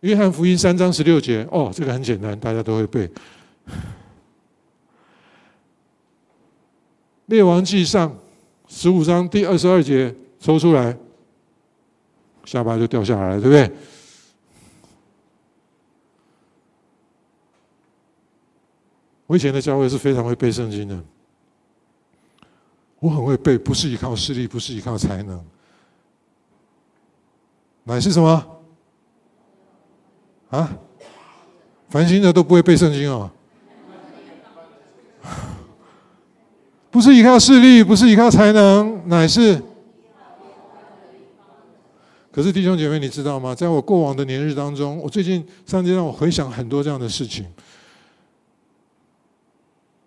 [0.00, 3.10] 约翰福音三章十六节，哦，这个很简单，大家都会背。
[7.26, 8.16] 列王记上
[8.68, 10.96] 十五章第二十二节抽出来，
[12.44, 13.70] 下巴就掉下来了，对不对？
[19.26, 21.02] 我以前的教会是非常会背圣经的，
[23.00, 25.44] 我很会背，不是依靠势力，不是依靠才能，
[27.82, 28.62] 乃是什么？
[30.50, 30.78] 啊？
[31.88, 33.28] 凡心的都不会背圣经哦。
[36.96, 39.62] 不是依靠势力，不是依靠才能，乃是。
[42.32, 43.54] 可是弟兄姐妹，你知道吗？
[43.54, 47.44] 在我过往的年日当中，我最近上帝让我回想很多这样的事情。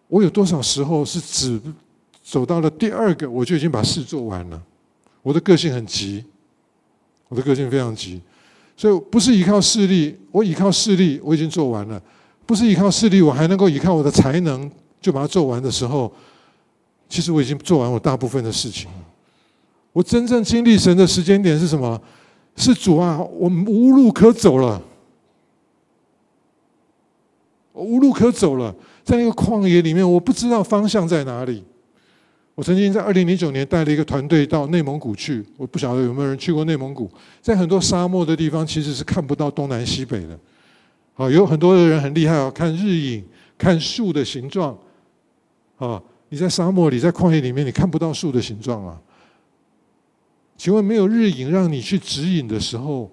[0.07, 1.61] 我有多少时候是只
[2.23, 4.59] 走到了第二个，我就已经把事做完了？
[5.21, 6.25] 我的个性很急，
[7.27, 8.19] 我的个性非常急，
[8.75, 12.01] 所以不是依靠势力，我依靠势力，我已经做完了；
[12.47, 14.67] 不是依靠势力，我还能够依靠我的才能
[14.99, 16.11] 就把它做完的时候。
[17.09, 18.87] 其实我已经做完我大部分的事情。
[19.91, 21.99] 我真正经历神的时间点是什么？
[22.55, 24.81] 是主啊，我无路可走了，
[27.71, 31.63] 我无路可走了，在那个旷野里面，我不知道方向在哪里。
[32.53, 37.09] 我曾经在二零零九年带了一个团队到内蒙古去，我不晓得有没有人去过内蒙古。
[37.41, 40.37] 在很多沙漠的地方，其实是看不到东南西北的。
[41.13, 43.23] 好，有很多的人很厉害哦，看日影，
[43.57, 44.77] 看树的形状，
[45.77, 46.01] 啊。
[46.29, 48.99] 你在沙漠里，在旷野里面，你看不到树的形状啊？
[50.57, 53.09] 请问，没有日影让你去指引的时候，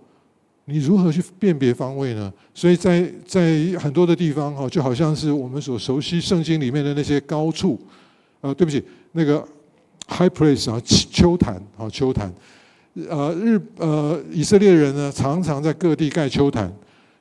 [0.67, 2.33] 你如何去辨别方位呢？
[2.53, 7.81] 所以在在很多的地方哈，就好像是我们所熟悉圣经里面的那些高处，
[8.41, 9.47] 呃，对不起，那个
[10.09, 12.33] high place 啊，秋坛啊，秋坛，
[13.09, 16.73] 呃，日呃，以色列人呢，常常在各地盖秋坛。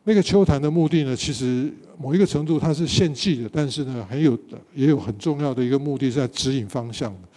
[0.08, 4.38] 那个秋坛的目的呢，其实某一个程度它是献祭的，但是呢，很有
[4.76, 7.28] 也有很重要的一个目的是在指引方向的。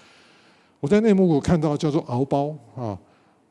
[0.79, 2.97] 我在内蒙古看到叫做敖包啊，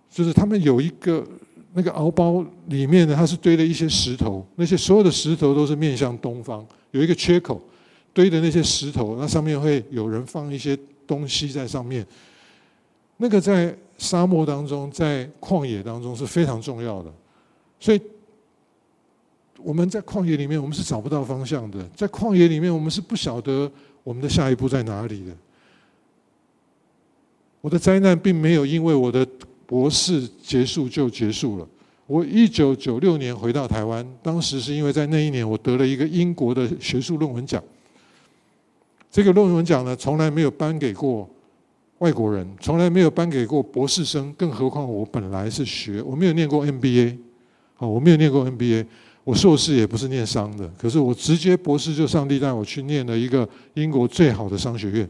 [0.07, 1.25] 就是他们有一个
[1.73, 7.59] 那个敖包里面呢，它是堆了一些石头，那些所有的石头都是面向东方，有一个缺口
[8.13, 10.77] 堆的那些石头，那上面会有人放一些
[11.07, 12.05] 东西在上面。
[13.17, 17.11] 那个在沙漠当中，在旷野当中是非常重要的，
[17.79, 17.99] 所以。
[19.67, 21.83] 我们在旷野里面，我们是找不到方向的。
[21.93, 23.69] 在旷野里面，我们是不晓得
[24.01, 25.33] 我们的下一步在哪里的。
[27.59, 29.27] 我的灾难并没有因为我的
[29.65, 31.67] 博士结束就结束了。
[32.05, 37.61] 我一九九六年回到台湾，当时是因为在那一年我得了一个英国的学术论文奖。
[39.11, 41.29] 这个论文奖呢，从来没有颁给过
[41.97, 47.17] 外国人，从来没有颁给过博士生，更何况我本来是学，我没有念过 MBA，
[47.75, 48.85] 好，我没有念过 MBA，
[49.27, 55.09] 我硕士也不是念商的，可是我直接博士就上帝带我去念了一个英国最好的商学院。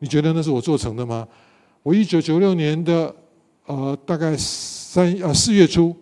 [0.00, 1.24] 你觉得那是我做成的吗？
[1.84, 3.14] 我一九九六年的
[3.66, 5.94] 呃大概三呃四月初，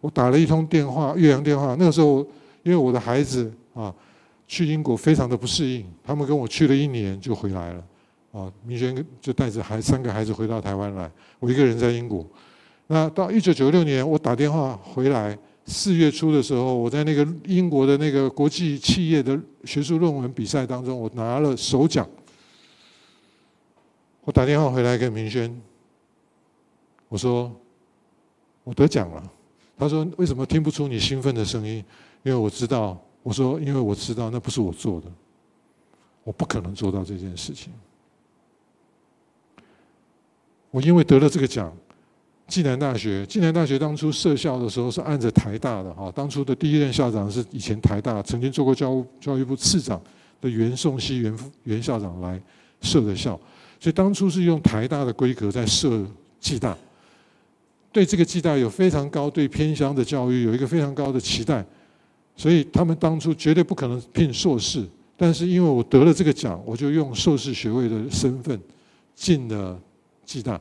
[0.00, 2.24] 我打了一通电话，岳阳电话，那个时候
[2.62, 3.92] 因为我的孩子啊。
[4.46, 7.82] 去英国非常的不适应，他们跟我去了一年就回来了，
[8.30, 11.10] 啊，明轩就带着孩三个孩子回到台湾来，
[11.40, 12.24] 我一个人在英国。
[12.88, 15.36] 那到一九九六年，我打电话回来，
[15.66, 22.08] 四月初的时候，我在那个英国的那个国际企业的学术论文比赛当中，我拿了首奖。
[24.22, 25.54] 我打电话回来跟明轩，
[27.08, 27.54] 我说
[28.62, 29.32] 我得奖了。
[29.76, 31.84] 他说为什么听不出你兴奋的声音？
[32.22, 33.00] 因为我知道。
[33.24, 35.06] 我说，因为我知道那不是我做的，
[36.24, 37.72] 我不可能做到这件事情。
[40.70, 41.74] 我因为得了这个奖，
[42.46, 50.00] 暨南大学，暨南大学当初设校的时候是按着台大的哈，当初的第一任校长是以前台大曾经做过教教育部次长
[50.40, 52.40] 的袁颂熙袁袁校长来
[52.82, 53.38] 设的校，
[53.80, 56.04] 所以当初是用台大的规格在设
[56.38, 56.76] 暨大，
[57.90, 61.64] 对这个暨大有非常高对偏乡的教育有一个非常高的期待。
[62.36, 64.84] 所以他们当初绝对不可能聘硕士，
[65.16, 68.60] 但是因为我得了这个奖，我就用硕士学位的身份
[69.14, 69.80] 进了
[70.26, 70.60] 暨大。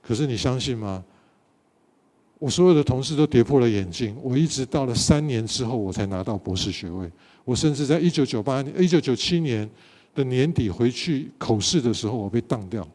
[0.00, 1.04] 可是你相信吗？
[2.40, 7.08] 我所有的同事都跌破了眼镜，我一直到了三年之后，我才拿到博士学位。
[7.44, 9.68] 我甚至在一九九八年、一九九七年
[10.14, 12.88] 的年底回去口试的时候，我被当掉。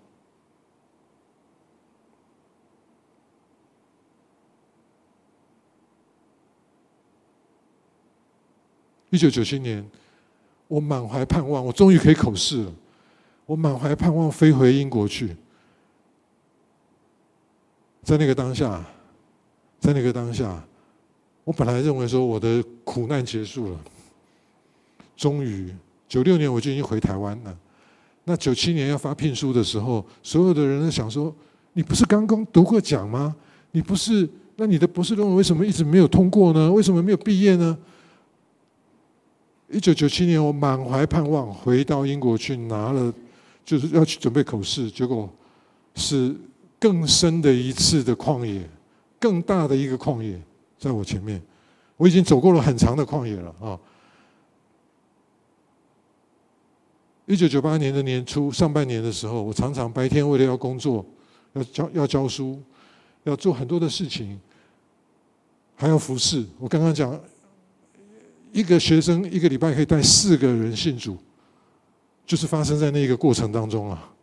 [9.12, 9.88] 一九九七年，
[10.68, 12.74] 我满怀盼望，我终于可以口试了。
[13.46, 15.38] 我满怀盼望飞回英国去。
[18.02, 18.84] 在那个当下，
[19.86, 20.60] 在那个当下，
[21.44, 23.80] 我本来认为说我的苦难结束了。
[25.16, 25.72] 终于，
[26.10, 27.56] 九六年我就已经回台湾了。
[28.24, 31.32] 那九七年要发聘书的时候，所有的人都想说
[31.74, 33.36] ：“你不是刚刚读过奖吗？
[33.74, 34.28] 你不是？
[34.56, 36.72] 那你的博士论文为什么一直没有通过呢？
[36.72, 37.78] 为什么没有毕业呢？”
[39.70, 43.14] 一九九七年，我满怀盼望回到英国去拿了，
[43.64, 45.30] 就是要去准备口试，结果
[45.94, 46.36] 是
[46.80, 48.68] 更深的一次的旷野，
[49.26, 50.40] 更大的一个旷野
[50.78, 51.42] 在我前面。
[51.98, 53.80] 我已经走过了很长的旷野了啊！
[57.26, 61.04] 一九九八年的年初上半年的时候，我常常白天为了要工作，
[61.54, 62.62] 要教要教书，
[63.24, 64.40] 要做很多的事情，
[65.76, 66.46] 还要服侍。
[66.60, 67.20] 我刚刚讲。
[68.52, 71.18] 一个学生一个礼拜可以带四个人信主，
[72.26, 74.14] 就是发生在那个过程当中啊。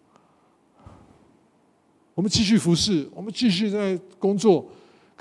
[2.14, 4.66] 我们继续服侍，我们继续在工作，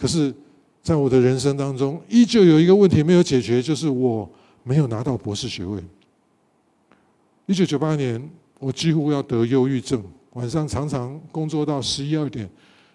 [0.02, 0.34] 可是，
[0.82, 4.28] 在我的人生当中，依旧有一个问题没有解决，就是我
[4.64, 5.80] 没有拿到博士学位。
[7.45, 8.20] 一九九八年，
[8.58, 12.49] 我几乎要得忧郁症，晚上常常工作到十一二点，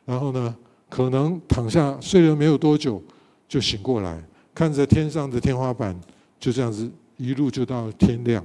[0.05, 0.53] 然后呢，
[0.91, 3.01] 可能躺下睡了没有多久，
[3.47, 4.21] 就醒过来。
[4.53, 5.97] 看着天上的天花板，
[6.41, 8.45] 就这样子一路就到天亮。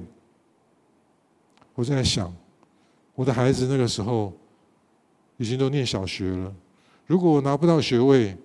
[1.74, 2.32] 我在想，
[3.16, 4.32] 我的孩子那个时候
[5.36, 6.54] 已经都念小学了，
[7.08, 8.36] 如果我拿不到学位，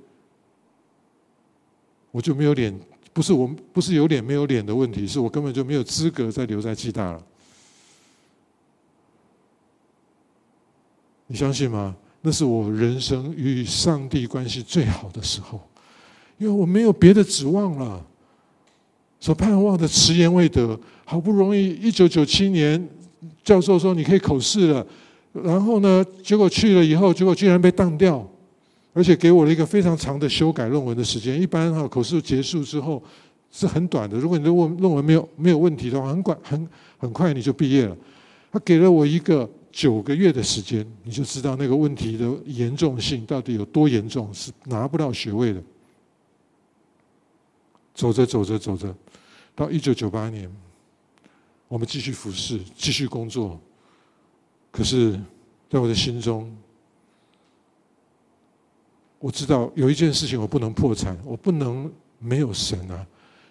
[2.17, 2.75] 我就没有脸。
[3.13, 7.23] 不是我不是有脸没有脸的问题，是我根本就没有资格再留在暨大了。
[11.27, 11.95] 你相信吗？
[12.21, 15.61] 那是我人生与上帝关系最好的时候。
[16.39, 18.03] 因为我没有别的指望了，
[19.19, 22.89] 所盼望的迟延未得，好不容易一九九七年，
[23.43, 24.87] 教授说你可以口试了，
[25.33, 28.27] 然后呢，结果去了以后，结果居然被当掉，
[28.97, 31.39] 而且给我了一个非常长的修改论文的时间。
[31.39, 33.01] 一般哈口试结束之后
[33.51, 37.95] 是很短的，如果你的论论文没有没有问题的话，很快很很快你就毕业了。
[38.51, 45.61] 他给了我一个九个月的时间，你就知道那个问题的严重性到底有多严重，是拿不到学位的。
[47.93, 48.95] 走着走着走着，
[49.53, 50.51] 到一九九八年，
[51.67, 53.59] 我们继续服侍，继续工作。
[54.71, 55.19] 可是，
[55.69, 56.51] 在我的心中，
[59.19, 63.05] 我知道有一件事情我不能破产，我不能没有神啊！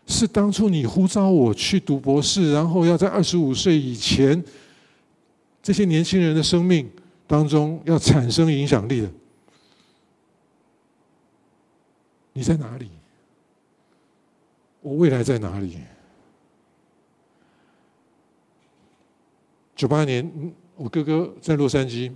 [0.06, 4.42] 是当初你呼召我去读博士，然后要在二十五岁以前，
[5.60, 6.88] 这些年轻人的生命
[7.26, 9.10] 当中要产生影响力的。
[12.32, 12.88] 你在哪里？
[14.80, 15.78] 我未来在哪里？
[19.74, 22.12] 九八年我哥哥在洛杉矶，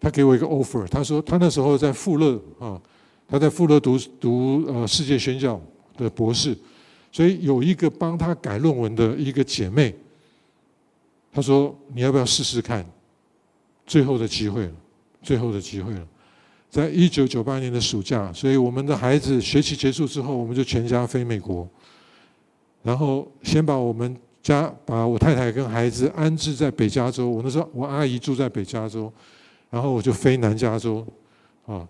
[0.00, 2.80] 他给我一个 offer，他说他那时候在富勒啊，
[3.26, 5.60] 他在富勒读读呃世界宣教
[5.96, 6.56] 的博士，
[7.10, 9.94] 所以有一个帮他改论文的一个姐妹，
[11.32, 12.84] 他说你要不要试试看？
[13.86, 14.72] 最后的机会了，
[15.22, 16.06] 最后的机会了，
[16.70, 21.68] 在一九九八年的暑假，所以我们的孩子学期结束之后，我们就全家飞美国，
[22.82, 24.16] 然后先把我们。
[24.40, 27.28] 家把我太太跟孩子安置在北加州。
[27.28, 29.12] 我那时候我阿姨住在北加州，
[29.70, 31.06] 然后我就飞南加州，
[31.66, 31.86] 啊，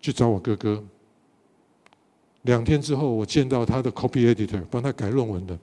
[0.00, 0.82] 去找我哥哥。
[2.42, 5.58] 两天之后，我见到他的 copy editor，帮他改论文的。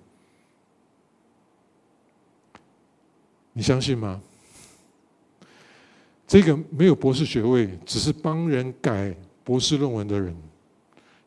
[3.54, 4.22] 你相信吗？
[6.28, 10.36] 这个没有博士学位，只是帮人改博士论文的人，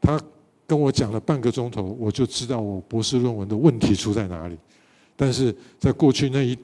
[0.00, 0.20] 他
[0.66, 4.58] 跟我讲了半个钟头，我就知道我博士论文的问题出在哪里。
[5.14, 6.58] 但是在过去那一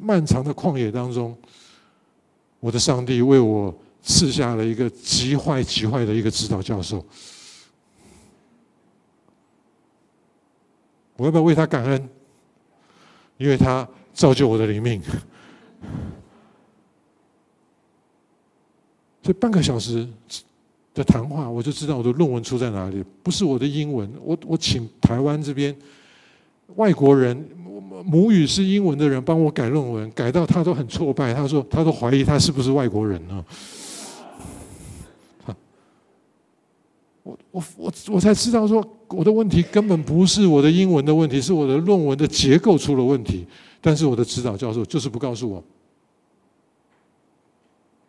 [0.00, 1.36] 漫长的旷野当中，
[2.64, 7.04] 我的上帝为我赐下了一个极坏极坏的一个指导教授。
[11.16, 12.08] 我要不要为他感恩？
[13.36, 14.98] 因为他造就我的灵命。
[19.20, 20.08] 这半个小时
[20.94, 23.04] 的谈话，我就知道我的论文出在哪里。
[23.22, 25.76] 不是我的英文，我我请台湾这边。
[26.76, 27.36] 外国人
[28.04, 31.32] 母语是英文的人帮我改论文，改到他都很挫败。
[31.32, 33.44] 他说，他都怀疑他是不是外国人呢？
[37.22, 43.46] 我我我我才知道说，我的问题根本不是我的英文的问题，是我的论文的结构出了问题。
[43.80, 45.62] 但是我的指导教授就是不告诉我，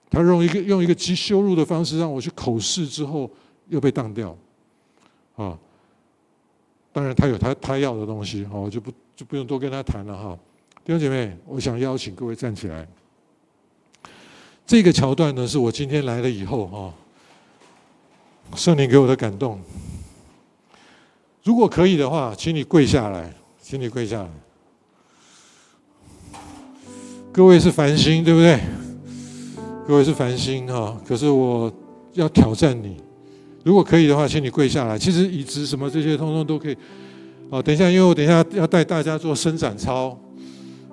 [0.09, 3.29] 他用一个用一个极羞辱的方式让我去口试，之后
[3.69, 4.35] 又被当掉，
[5.35, 5.57] 啊。
[6.95, 10.39] 当然，他有他他要的东西，好，我就不就不用多跟他谈了哈。
[10.85, 12.87] 弟兄姐妹，我想邀请各位站起来。
[14.65, 16.93] 这个桥段呢，是我今天来了以后哈，
[18.55, 19.59] 圣灵给我的感动。
[21.43, 23.29] 如果可以的话，请你跪下来，
[23.59, 24.29] 请你跪下来。
[27.33, 28.57] 各位是繁星，对不对？
[29.85, 31.69] 各位是繁星哈，可是我
[32.13, 32.95] 要挑战你。
[33.66, 34.95] 如果可以的话，请你跪下来。
[34.95, 36.78] 其实椅子什么这些，通通都可以。
[37.49, 40.16] 哦，等一下，因为我等一下要带大家做伸展操。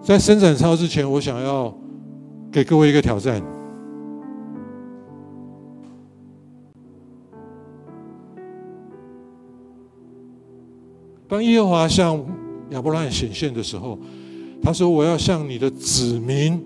[0.03, 1.73] 在伸展操之前，我想要
[2.51, 3.43] 给各位一个挑战。
[11.29, 12.25] 当耶和华向
[12.71, 13.99] 亚伯拉罕显现的时候，
[14.63, 16.59] 他说：“我要向你的子民，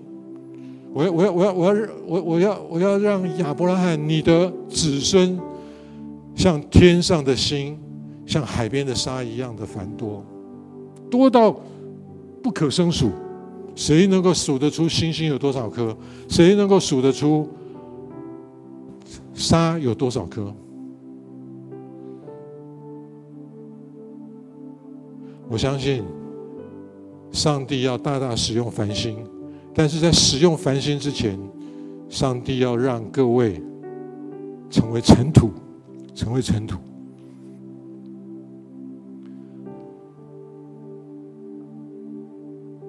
[0.93, 5.37] 我要，我要，我要，我要，我我要，我要让亚伯拉罕你的子孙。”
[6.37, 7.77] 像天上的星，
[8.27, 10.23] 像海边的沙一样的繁多，
[11.09, 11.53] 多到
[12.43, 13.09] 不可胜数。
[13.75, 15.95] 谁能够数得出星星有多少颗？
[16.29, 17.49] 谁能够数得出
[19.33, 20.53] 沙有多少颗？
[25.49, 26.03] 我相信
[27.31, 29.17] 上帝要大大使用繁星，
[29.73, 31.39] 但是在使用繁星之前，
[32.09, 33.59] 上帝要让各位
[34.69, 35.49] 成为尘土。
[36.17, 36.77] 成为尘土，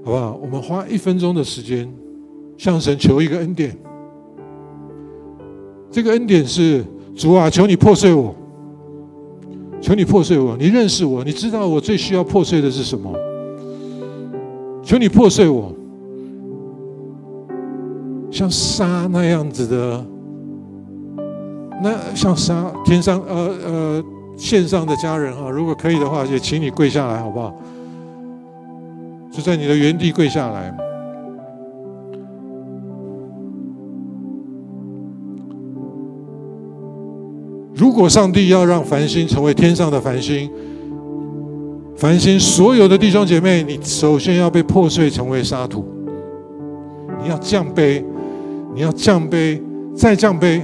[0.02, 0.34] 好不好？
[0.40, 1.86] 我们花一分钟的时间，
[2.56, 3.76] 向神求一个恩典。
[5.90, 6.82] 这个恩典是
[7.14, 8.34] 主啊，求你破碎我，
[9.78, 10.56] 求你破碎我。
[10.56, 13.12] 你认识我，你知道我最需要破碎的是什么？
[14.82, 15.70] 求你破碎我，
[18.30, 20.06] 像沙那样子的。
[21.80, 24.04] 那像沙天上呃呃
[24.36, 27.54] 线上的家人哈，如果可以的话，也请你跪下来好不好？
[29.30, 30.74] 就在你的原地跪下来。
[37.74, 40.50] 如果上帝要让繁星成为天上的繁星，
[41.96, 45.84] 繁星所有的弟兄姐妹，你首先要被破碎成为沙土，
[47.22, 48.04] 你要降杯，
[48.74, 49.62] 你要降杯，
[49.94, 50.60] 再降杯。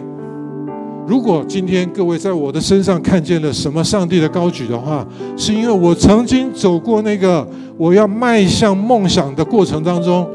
[1.06, 7.46] 如果今天各位在我的身上看见了什么上帝的高举的话，是因为我曾经走过那个
[7.76, 10.26] 我要迈向梦想的过程当中，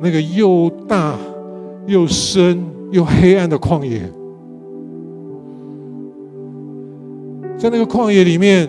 [0.00, 1.14] 那个又大
[1.86, 4.00] 又深又黑暗的旷野，
[7.56, 8.68] 在那个旷野里面，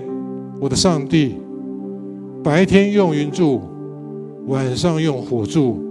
[0.60, 1.36] 我的上帝
[2.44, 3.60] 白天用云柱，
[4.46, 5.84] 晚上用火柱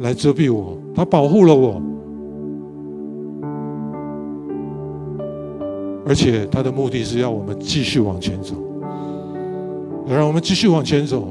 [0.00, 1.82] 来遮蔽我，他保护了我。
[6.08, 8.54] 而且他的目的是要我们继续往前走，
[10.06, 11.28] 要让我们继续往前走，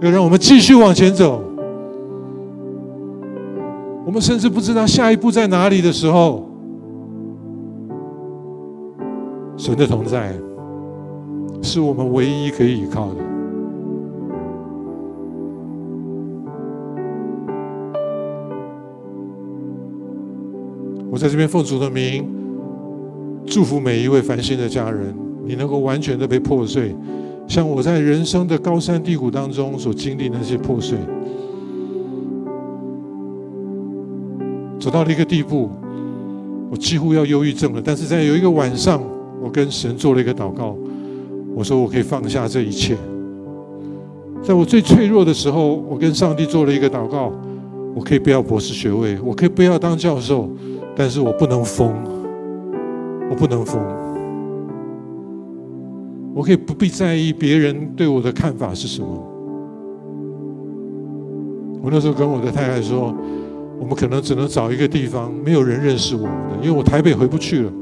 [0.00, 1.44] 要让我们继续往前走。
[4.06, 6.48] 我们甚至不知道下一步在哪里的时候，
[9.58, 10.34] 神的同在
[11.62, 13.16] 是我们唯一可以依靠的。
[21.10, 22.39] 我在这边奉主的名，
[23.50, 25.12] 祝福每一位繁星的家人，
[25.44, 26.94] 你能够完全的被破碎，
[27.48, 30.96] 像我在人生的高山低谷当中所经历那些破碎。
[34.78, 35.68] 走到了一个地步，
[36.70, 37.82] 我几乎要忧郁症了。
[37.84, 39.02] 但是在有一个晚上，
[39.42, 40.76] 我跟神做了一个祷告，
[41.52, 42.96] 我说我可以放下这一切。
[44.44, 47.32] 在我最脆弱的时候，我跟上帝做了一个祷告，
[47.96, 50.48] 我可以不要博士学位，我可以不要当教授，
[50.94, 51.92] 但是我不能疯，
[53.30, 53.80] 我不能疯。
[56.34, 59.08] 我可以不必在意别人对我的看法是什么。
[61.82, 63.14] 我那时候跟我的太太说。
[63.78, 67.72] 我们可能只能找一个地方，没有人认识我们的，因为我台北回不去了。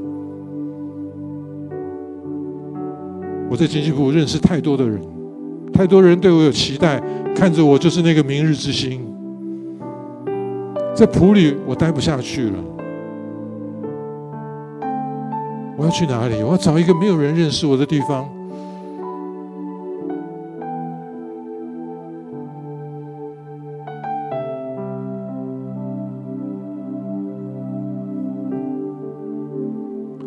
[3.49, 5.01] 我在经济部认识太多的人，
[5.73, 7.03] 太多人对我有期待，
[7.35, 9.05] 看着我就是那个明日之星。
[10.95, 12.57] 在普里，我待不下去了。
[15.79, 16.43] 我要去哪里？
[16.43, 18.27] 我要找一个没有人认识我的地方。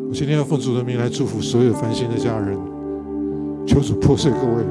[0.08, 2.58] 我今天要奉主的名来祝福所有繁星的家人，
[3.66, 4.64] 求主破碎各位。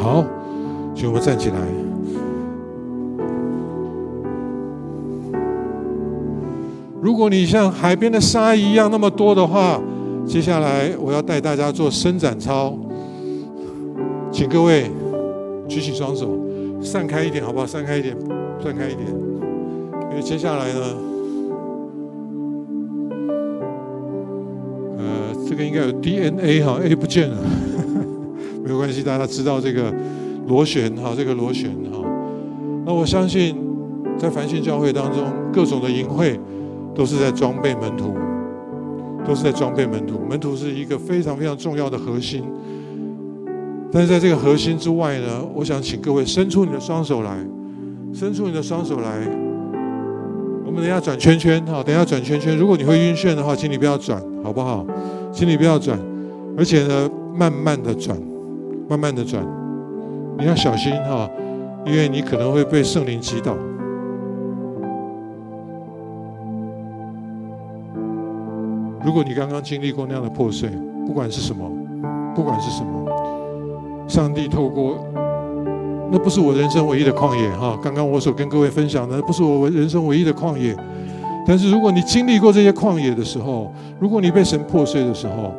[0.00, 0.24] 好，
[0.94, 1.87] 请我们站起来。
[7.00, 9.80] 如果你像海边的沙一样那么多的话，
[10.26, 12.76] 接下来我要带大家做伸展操，
[14.30, 14.90] 请各位
[15.68, 16.28] 举起双手，
[16.82, 17.66] 散开一点，好不好？
[17.66, 18.16] 散开一点，
[18.62, 19.06] 散开一点，
[20.10, 20.80] 因为接下来呢。
[24.98, 25.04] 呃
[25.48, 27.36] 这个应该有 DNA 哈，A 不见了，
[28.62, 29.94] 没有关系，大家知道这个
[30.46, 32.04] 螺旋哈，这个螺旋哈。
[32.84, 33.56] 那我相信，
[34.18, 35.22] 在繁星教会当中，
[35.52, 36.38] 各种的淫秽
[36.98, 38.12] 都是在装备门徒，
[39.24, 40.18] 都是在装备门徒。
[40.28, 42.42] 门徒是一个非常非常重要的核心。
[43.92, 47.38] 但是在这个核心之外呢，我想请各位伸出你的双手来，
[48.12, 49.20] 伸出你的双手来。
[50.66, 52.58] 我们等下转圈圈哈，等下转圈圈。
[52.58, 54.84] 如果你会晕眩的话，请你不要转，好不好？
[55.32, 55.96] 请你不要转，
[56.56, 58.20] 而且呢，慢慢的转，
[58.88, 59.46] 慢慢的转，
[60.36, 61.30] 你要小心哈，
[61.86, 63.56] 因为你可能会被圣灵击倒。
[69.04, 70.68] 如果你刚刚经历过那样的破碎，
[71.06, 71.70] 不管是什么，
[72.34, 74.98] 不管是什么，上帝透过，
[76.10, 77.78] 那不是我人生唯一的旷野哈。
[77.82, 80.76] 刚刚我所跟各位分享的，不是我人生唯一的旷野。
[81.46, 85.54] 但是，如果你经历过这些旷野的时候，如果你被神破碎的时候，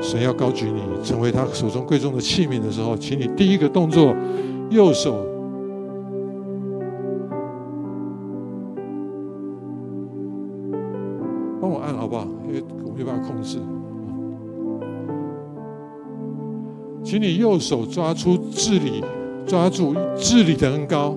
[0.00, 4.14] 神要高举你，成为他手中贵重的器皿的时候，请你第一个动作，
[4.70, 5.22] 右手
[17.12, 19.04] 请你右手抓出治理，
[19.46, 21.14] 抓住治理的恩高。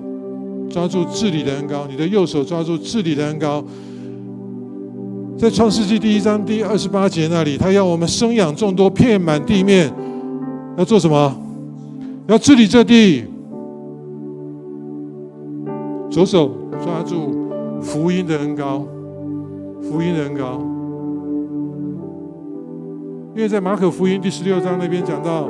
[0.69, 3.63] 抓住治理的恩高，你的右手抓住治理的恩高。
[5.37, 9.89] 在创世纪第一章第二十八节那里，他要我们生养众多，遍满地面，
[10.77, 11.33] 要做什么？
[12.27, 13.23] 要治理这地。
[16.11, 16.51] 左手
[16.83, 17.49] 抓住
[17.81, 18.85] 福音的恩高，
[19.81, 20.61] 福音的恩高。
[23.33, 25.49] 因为在马可福音第十六章那边讲到，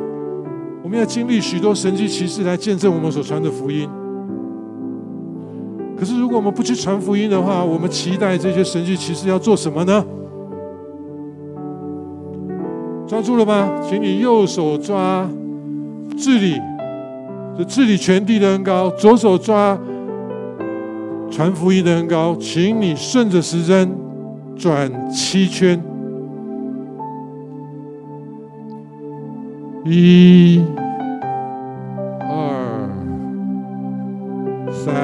[0.85, 3.89] 我们要经历许多神迹奇事来见证我们所传的福音。
[5.97, 10.05] 可是，如果我们不去传福音的话，我们期待这些神迹奇事要做什么呢？
[13.07, 13.81] 抓住了吗？
[13.81, 15.27] 请你右手抓
[16.15, 16.61] 治理，
[17.57, 19.75] 这治理全地的恩高；左手抓
[21.31, 22.35] 传福音的恩高。
[22.39, 23.91] 请你顺着时针
[24.55, 25.83] 转七圈，
[29.85, 30.63] 一、
[32.21, 32.89] 二、
[34.71, 34.95] 三。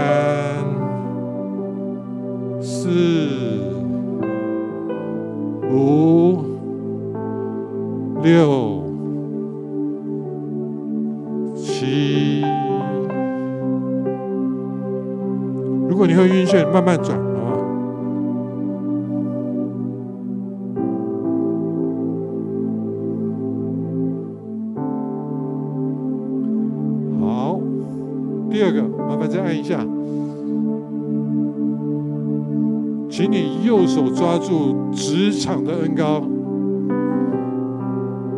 [2.63, 2.89] 四、
[5.71, 6.43] 五、
[8.23, 8.83] 六、
[11.55, 12.43] 七。
[15.87, 17.17] 如果你会晕眩，慢慢转，
[29.61, 29.77] 一下，
[33.07, 36.23] 请你右手抓住职场的恩高，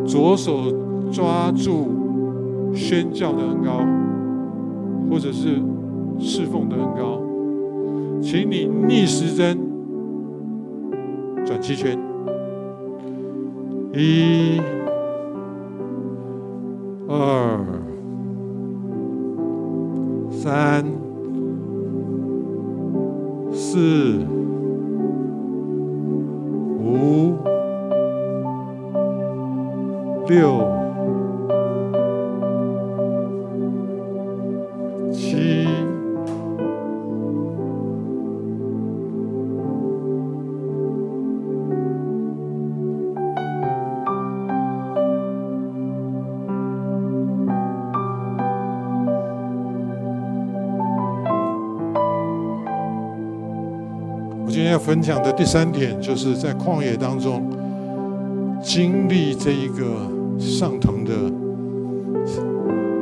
[0.04, 0.70] 左手
[1.10, 1.88] 抓住
[2.74, 3.80] 宣教的恩高，
[5.10, 5.62] 或者是
[6.18, 7.22] 侍奉的恩高，
[8.20, 9.58] 请你逆时针
[11.46, 11.98] 转七圈，
[13.94, 14.60] 一。
[17.06, 17.60] 二、
[20.30, 20.82] 三、
[23.74, 24.24] 四、
[26.78, 27.34] 五、
[30.28, 30.73] 六。
[54.94, 57.50] 分享的第三点，就是在旷野当中
[58.62, 61.12] 经历这一个上腾的，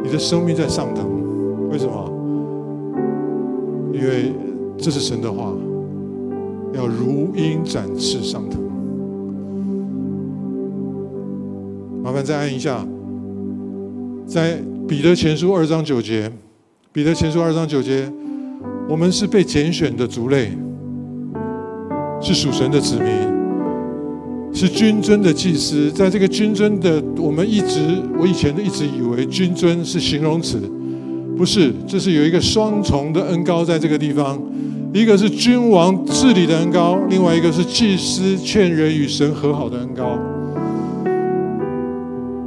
[0.02, 1.04] 你的生命在上腾。
[1.68, 2.10] 为什么？
[3.92, 4.32] 因为
[4.78, 5.52] 这是神的话，
[6.72, 8.58] 要如鹰展翅上腾。
[12.02, 12.82] 麻烦再按一下，
[14.24, 14.56] 在
[14.88, 16.32] 彼得前书二章九节，
[16.90, 18.10] 彼得前书二章九节，
[18.88, 20.52] 我们是被拣选的族类。
[22.22, 23.06] 是属神的子民，
[24.54, 25.90] 是君尊的祭司。
[25.90, 27.80] 在这个君尊的，我们一直，
[28.18, 30.58] 我以前一直以为君尊是形容词，
[31.36, 34.40] 不是，这是有一个双重的恩高在这个地方，
[34.94, 40.16] 一个是君王治理的恩高，另外一个是祭司劝人与神和好的恩高，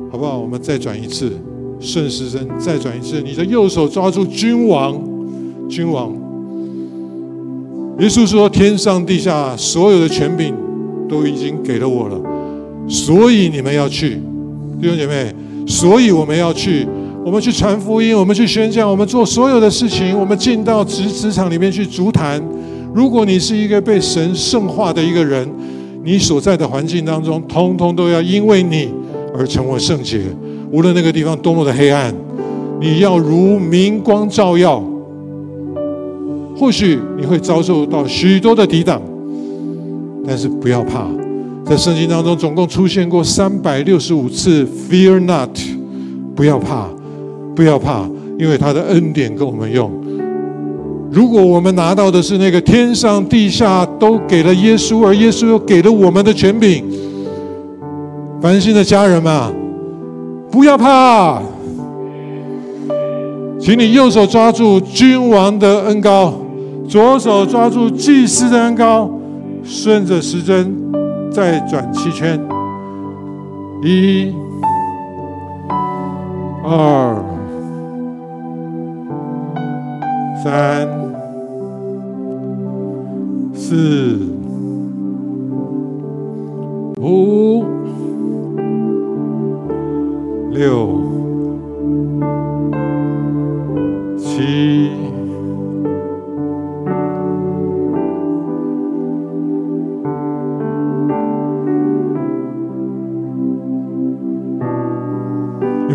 [0.09, 0.39] 好不好？
[0.39, 1.31] 我们再转一次，
[1.81, 4.97] 顺时针再转一次，你的右手抓住君王，
[5.67, 6.24] 君王。
[7.99, 10.53] 耶稣说：“天上地下所有的权柄
[11.07, 12.21] 都已经给了我了，
[12.89, 14.21] 所以你们要去，
[14.81, 15.33] 弟兄姐妹。
[15.65, 16.85] 所以我们要去，
[17.25, 22.43] 我们去传福音，我们去宣讲，我们做所有的事情，我们进到职职场里面去足坛。
[22.93, 25.49] 如果你是一个被神圣化的一个人，
[26.03, 28.89] 你所在的环境当中，通通都要因为你
[29.33, 30.21] 而成为圣洁。
[30.69, 32.13] 无论那个地方多么的黑暗，
[32.79, 34.83] 你要如明光照耀。”
[36.57, 39.01] 或许你会遭受到许多的抵挡，
[40.25, 41.07] 但是不要怕，
[41.65, 45.49] 在圣经当中总共出现过三百六十五次 “Fear not”，
[46.33, 46.87] 不要怕，
[47.53, 49.91] 不要怕，因为他的恩典跟我们用。
[51.11, 56.85] 如果我们拿到的是那个天上地下都给了耶稣，而耶稣又给了我们的权柄，
[58.41, 59.53] 凡心的家人们，
[60.49, 61.41] 不要怕，
[63.59, 66.33] 请你右手抓住君王的恩膏。
[66.87, 69.09] 左手抓住祭司的恩膏，
[69.63, 70.73] 顺着时针
[71.31, 72.39] 再转七圈，
[73.83, 74.33] 一、
[76.63, 77.21] 二、
[80.43, 80.87] 三、
[83.53, 84.19] 四、
[87.01, 87.65] 五、
[90.51, 91.01] 六、
[94.17, 95.04] 七。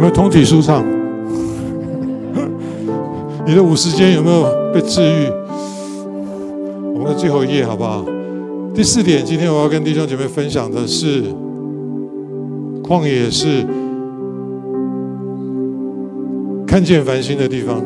[0.00, 0.82] 有没有通体舒畅？
[3.46, 5.26] 你的五十间有没有被治愈？
[6.94, 8.02] 我们的最后一页好不好？
[8.74, 11.22] 第四点，今天我要跟弟兄姐妹分享的是，
[12.82, 13.66] 旷野是
[16.66, 17.82] 看见繁星的地方。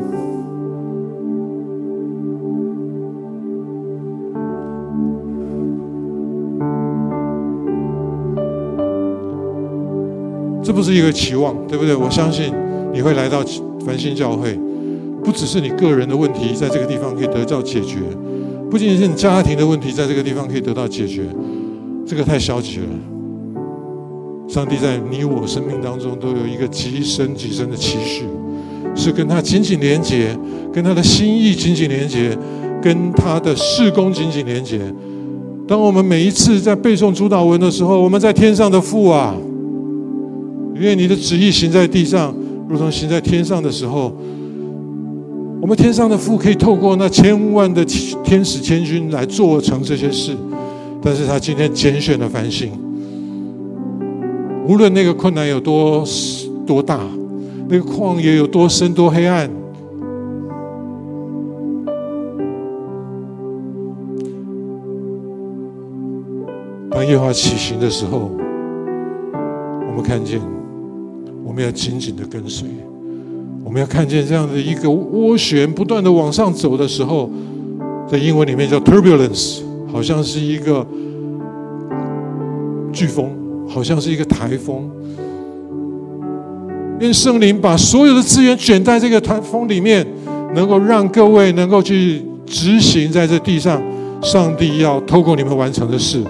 [10.85, 11.95] 是一个期望，对不对？
[11.95, 12.53] 我相信
[12.93, 13.43] 你会来到
[13.83, 14.57] 繁星教会，
[15.23, 17.97] 不只是你个人的问题在这个地方可以得到解决，
[18.69, 21.23] 不仅仅是你家庭的问题在这个地方可以得到解决，
[22.05, 22.85] 这个太消极了。
[24.47, 28.25] 上帝在你我生命当中都有一个极深极深的期许，
[28.95, 30.37] 是跟他紧紧连接，
[30.71, 32.37] 跟他的心意紧紧连接，
[32.79, 34.79] 跟他的事工紧紧连接。
[35.67, 39.35] 当我们每一次在背诵主导文的时候，我们在天上的父啊。
[40.75, 42.35] 愿你的旨意行在地上，
[42.67, 44.13] 如同行在天上的时候，
[45.61, 47.83] 我们天上的父可以透过那千万的
[48.23, 50.35] 天使千军来做成这些事。
[51.01, 52.71] 但是他今天拣选了反省，
[54.67, 56.03] 无论那个困难有多
[56.65, 56.99] 多大，
[57.69, 59.49] 那个旷野有多深多黑暗。
[66.89, 68.31] 当夜华起行的时候，
[69.87, 70.41] 我们看见
[71.45, 72.67] 我们要紧紧的跟随。
[73.63, 77.29] 我们要看见这样的一个涡旋不断的往上走的时候，
[78.09, 80.85] 在英文里面叫 turbulence，好像是一个
[82.91, 83.29] 飓风，
[83.67, 84.89] 好像是一个台风。
[86.99, 90.05] 愿圣灵把所有的资源卷在这个台风里面，
[90.55, 93.81] 能够让各位能够去执行在这地上，
[94.21, 96.23] 上帝要透过你们完成的事。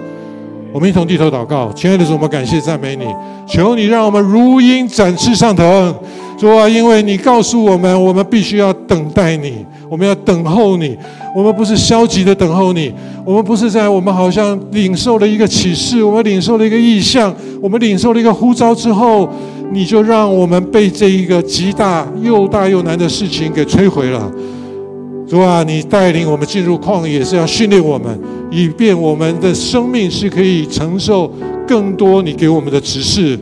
[0.76, 3.06] 我们一同低头祷告，亲爱的主，我们感谢赞美你，
[3.48, 5.96] 求你让我们如鹰展翅上腾。
[6.38, 10.98] 主啊，因为你告诉我们，我们必须要等待你，我们要等候你。
[11.34, 19.30] 我们不是消极的等候你，我们不是在我们好像领受了一个启示，我们领受了一个意象，我们领受了一个呼召之后，
[19.72, 24.30] 你就让我们被这一个极大又大又难的事情给摧毁了。
[25.26, 28.20] 主啊，你带领我们进入旷野是要训练我们，
[28.56, 31.30] 以便我们的生命是可以承受
[31.68, 33.38] 更多你给我们的指示。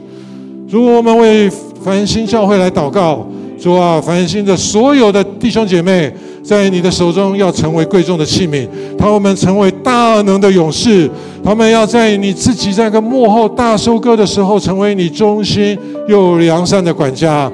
[0.68, 1.47] 如果我们为
[1.84, 3.24] 繁星教会来祷告，
[3.59, 6.11] 主啊，繁星的所有的弟兄姐妹，
[6.41, 11.07] 在你的手中要成为贵重的器皿，他们成为大能的勇士，
[11.43, 17.51] 他们要在你自己在个幕后大收割的时候，成为你忠心又良善的管家。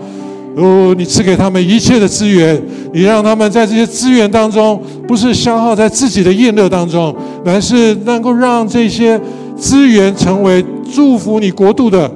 [0.60, 2.62] 哦，你赐给他们一切的资源，
[2.93, 9.20] 你让他们在这些资源当中，不是消耗在自己的宴乐当中，而是能够让这些
[9.55, 12.12] 资源成为祝福你国度的，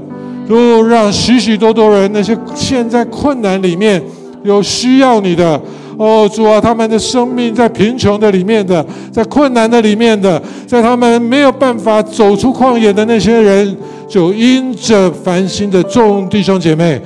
[0.50, 4.02] 哦，让许许多多人那些陷在困难里面
[4.44, 5.62] 有需要你的，
[5.96, 13.78] 哦，主啊，他们的生命在贫穷的里面的，在困难的里面的，在他们没有办法走出旷野的那些人，
[14.10, 17.02] 就因着繁星的众弟兄姐妹。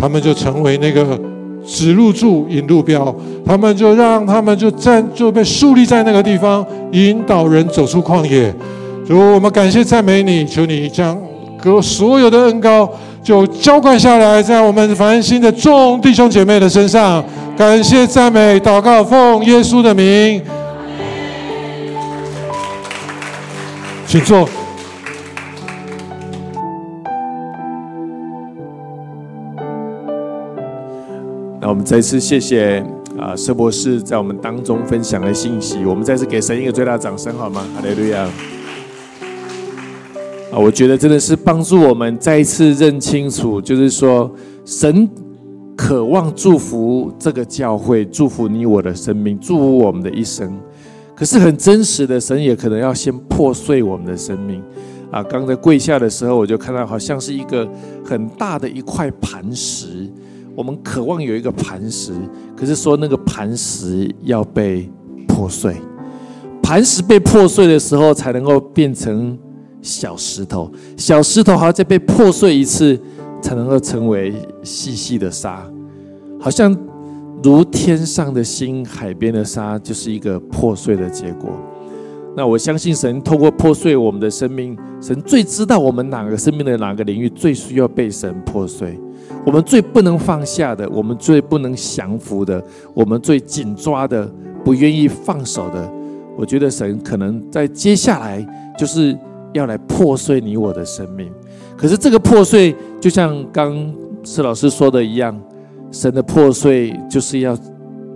[0.00, 1.18] 他们就成为那个
[1.66, 8.52] 指路柱、引路标，他们就让他们就站就被树立在那个地方，引导人走出旷野。
[9.06, 11.18] 主，我们感谢赞美你，求你将
[11.62, 12.90] 各所有的恩高
[13.22, 17.22] 就浇灌下来，在我们繁星的众弟兄姐妹的身上。
[17.56, 20.40] 感谢赞美，祷告奉耶稣的名，
[24.06, 24.48] 请坐。
[31.70, 32.84] 我们再次谢谢
[33.16, 35.84] 啊，佘博士在我们当中分享的信息。
[35.84, 37.64] 我们再次给神一个最大的掌声，好吗？
[37.76, 38.24] 哈利路亚！
[40.50, 44.28] 啊，我觉得真的是帮助我们再一次认清楚，就是说，
[44.64, 45.08] 神
[45.76, 50.52] 渴望祝福这个教会，祝福你我的生命，祝福我们的一生。
[51.14, 54.60] 可是很真实的，神也可能要先破碎我们的生命。
[55.12, 57.64] 啊，刚才跪下的时候，我就看到好像是一个
[58.04, 60.10] 很大的一块磐石。
[60.54, 62.12] 我们渴望有一个磐石，
[62.56, 64.90] 可是说那个磐石要被
[65.26, 65.76] 破碎，
[66.62, 69.38] 磐石被破碎的时候，才能够变成
[69.80, 72.98] 小石头，小石头还要再被破碎一次，
[73.40, 75.64] 才能够成为细细的沙，
[76.38, 76.76] 好像
[77.42, 81.50] 如天上的星、海边的沙，就是一个破碎的结果。
[82.36, 88.98] 那我相信神透过破碎我们的生命，神最知道我们哪个生命的哪个领域最需要被神破碎。
[89.44, 92.62] 我们最不能放下的，我们最不能降服的，
[92.92, 94.30] 我们最紧抓的，
[94.64, 95.90] 不愿意放手的，
[96.36, 99.16] 我觉得神可能在接下来就是
[99.54, 101.30] 要来破碎你我的生命。
[101.76, 105.38] 可是这个破碎，就像刚施老师说的一样，
[105.90, 107.56] 神的破碎就是要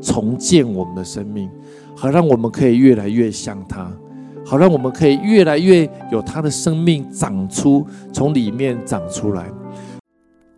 [0.02, 1.48] 重建我们的生命，
[1.96, 3.90] 好让我们可以越来越像他，
[4.44, 9.50] 好让我们可以越来越有他的生命长出，从里面长出来。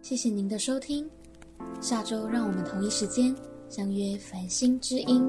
[0.09, 1.05] 谢谢您的收听，
[1.81, 3.35] 下周让我们同一时间
[3.69, 5.29] 相约繁星之音。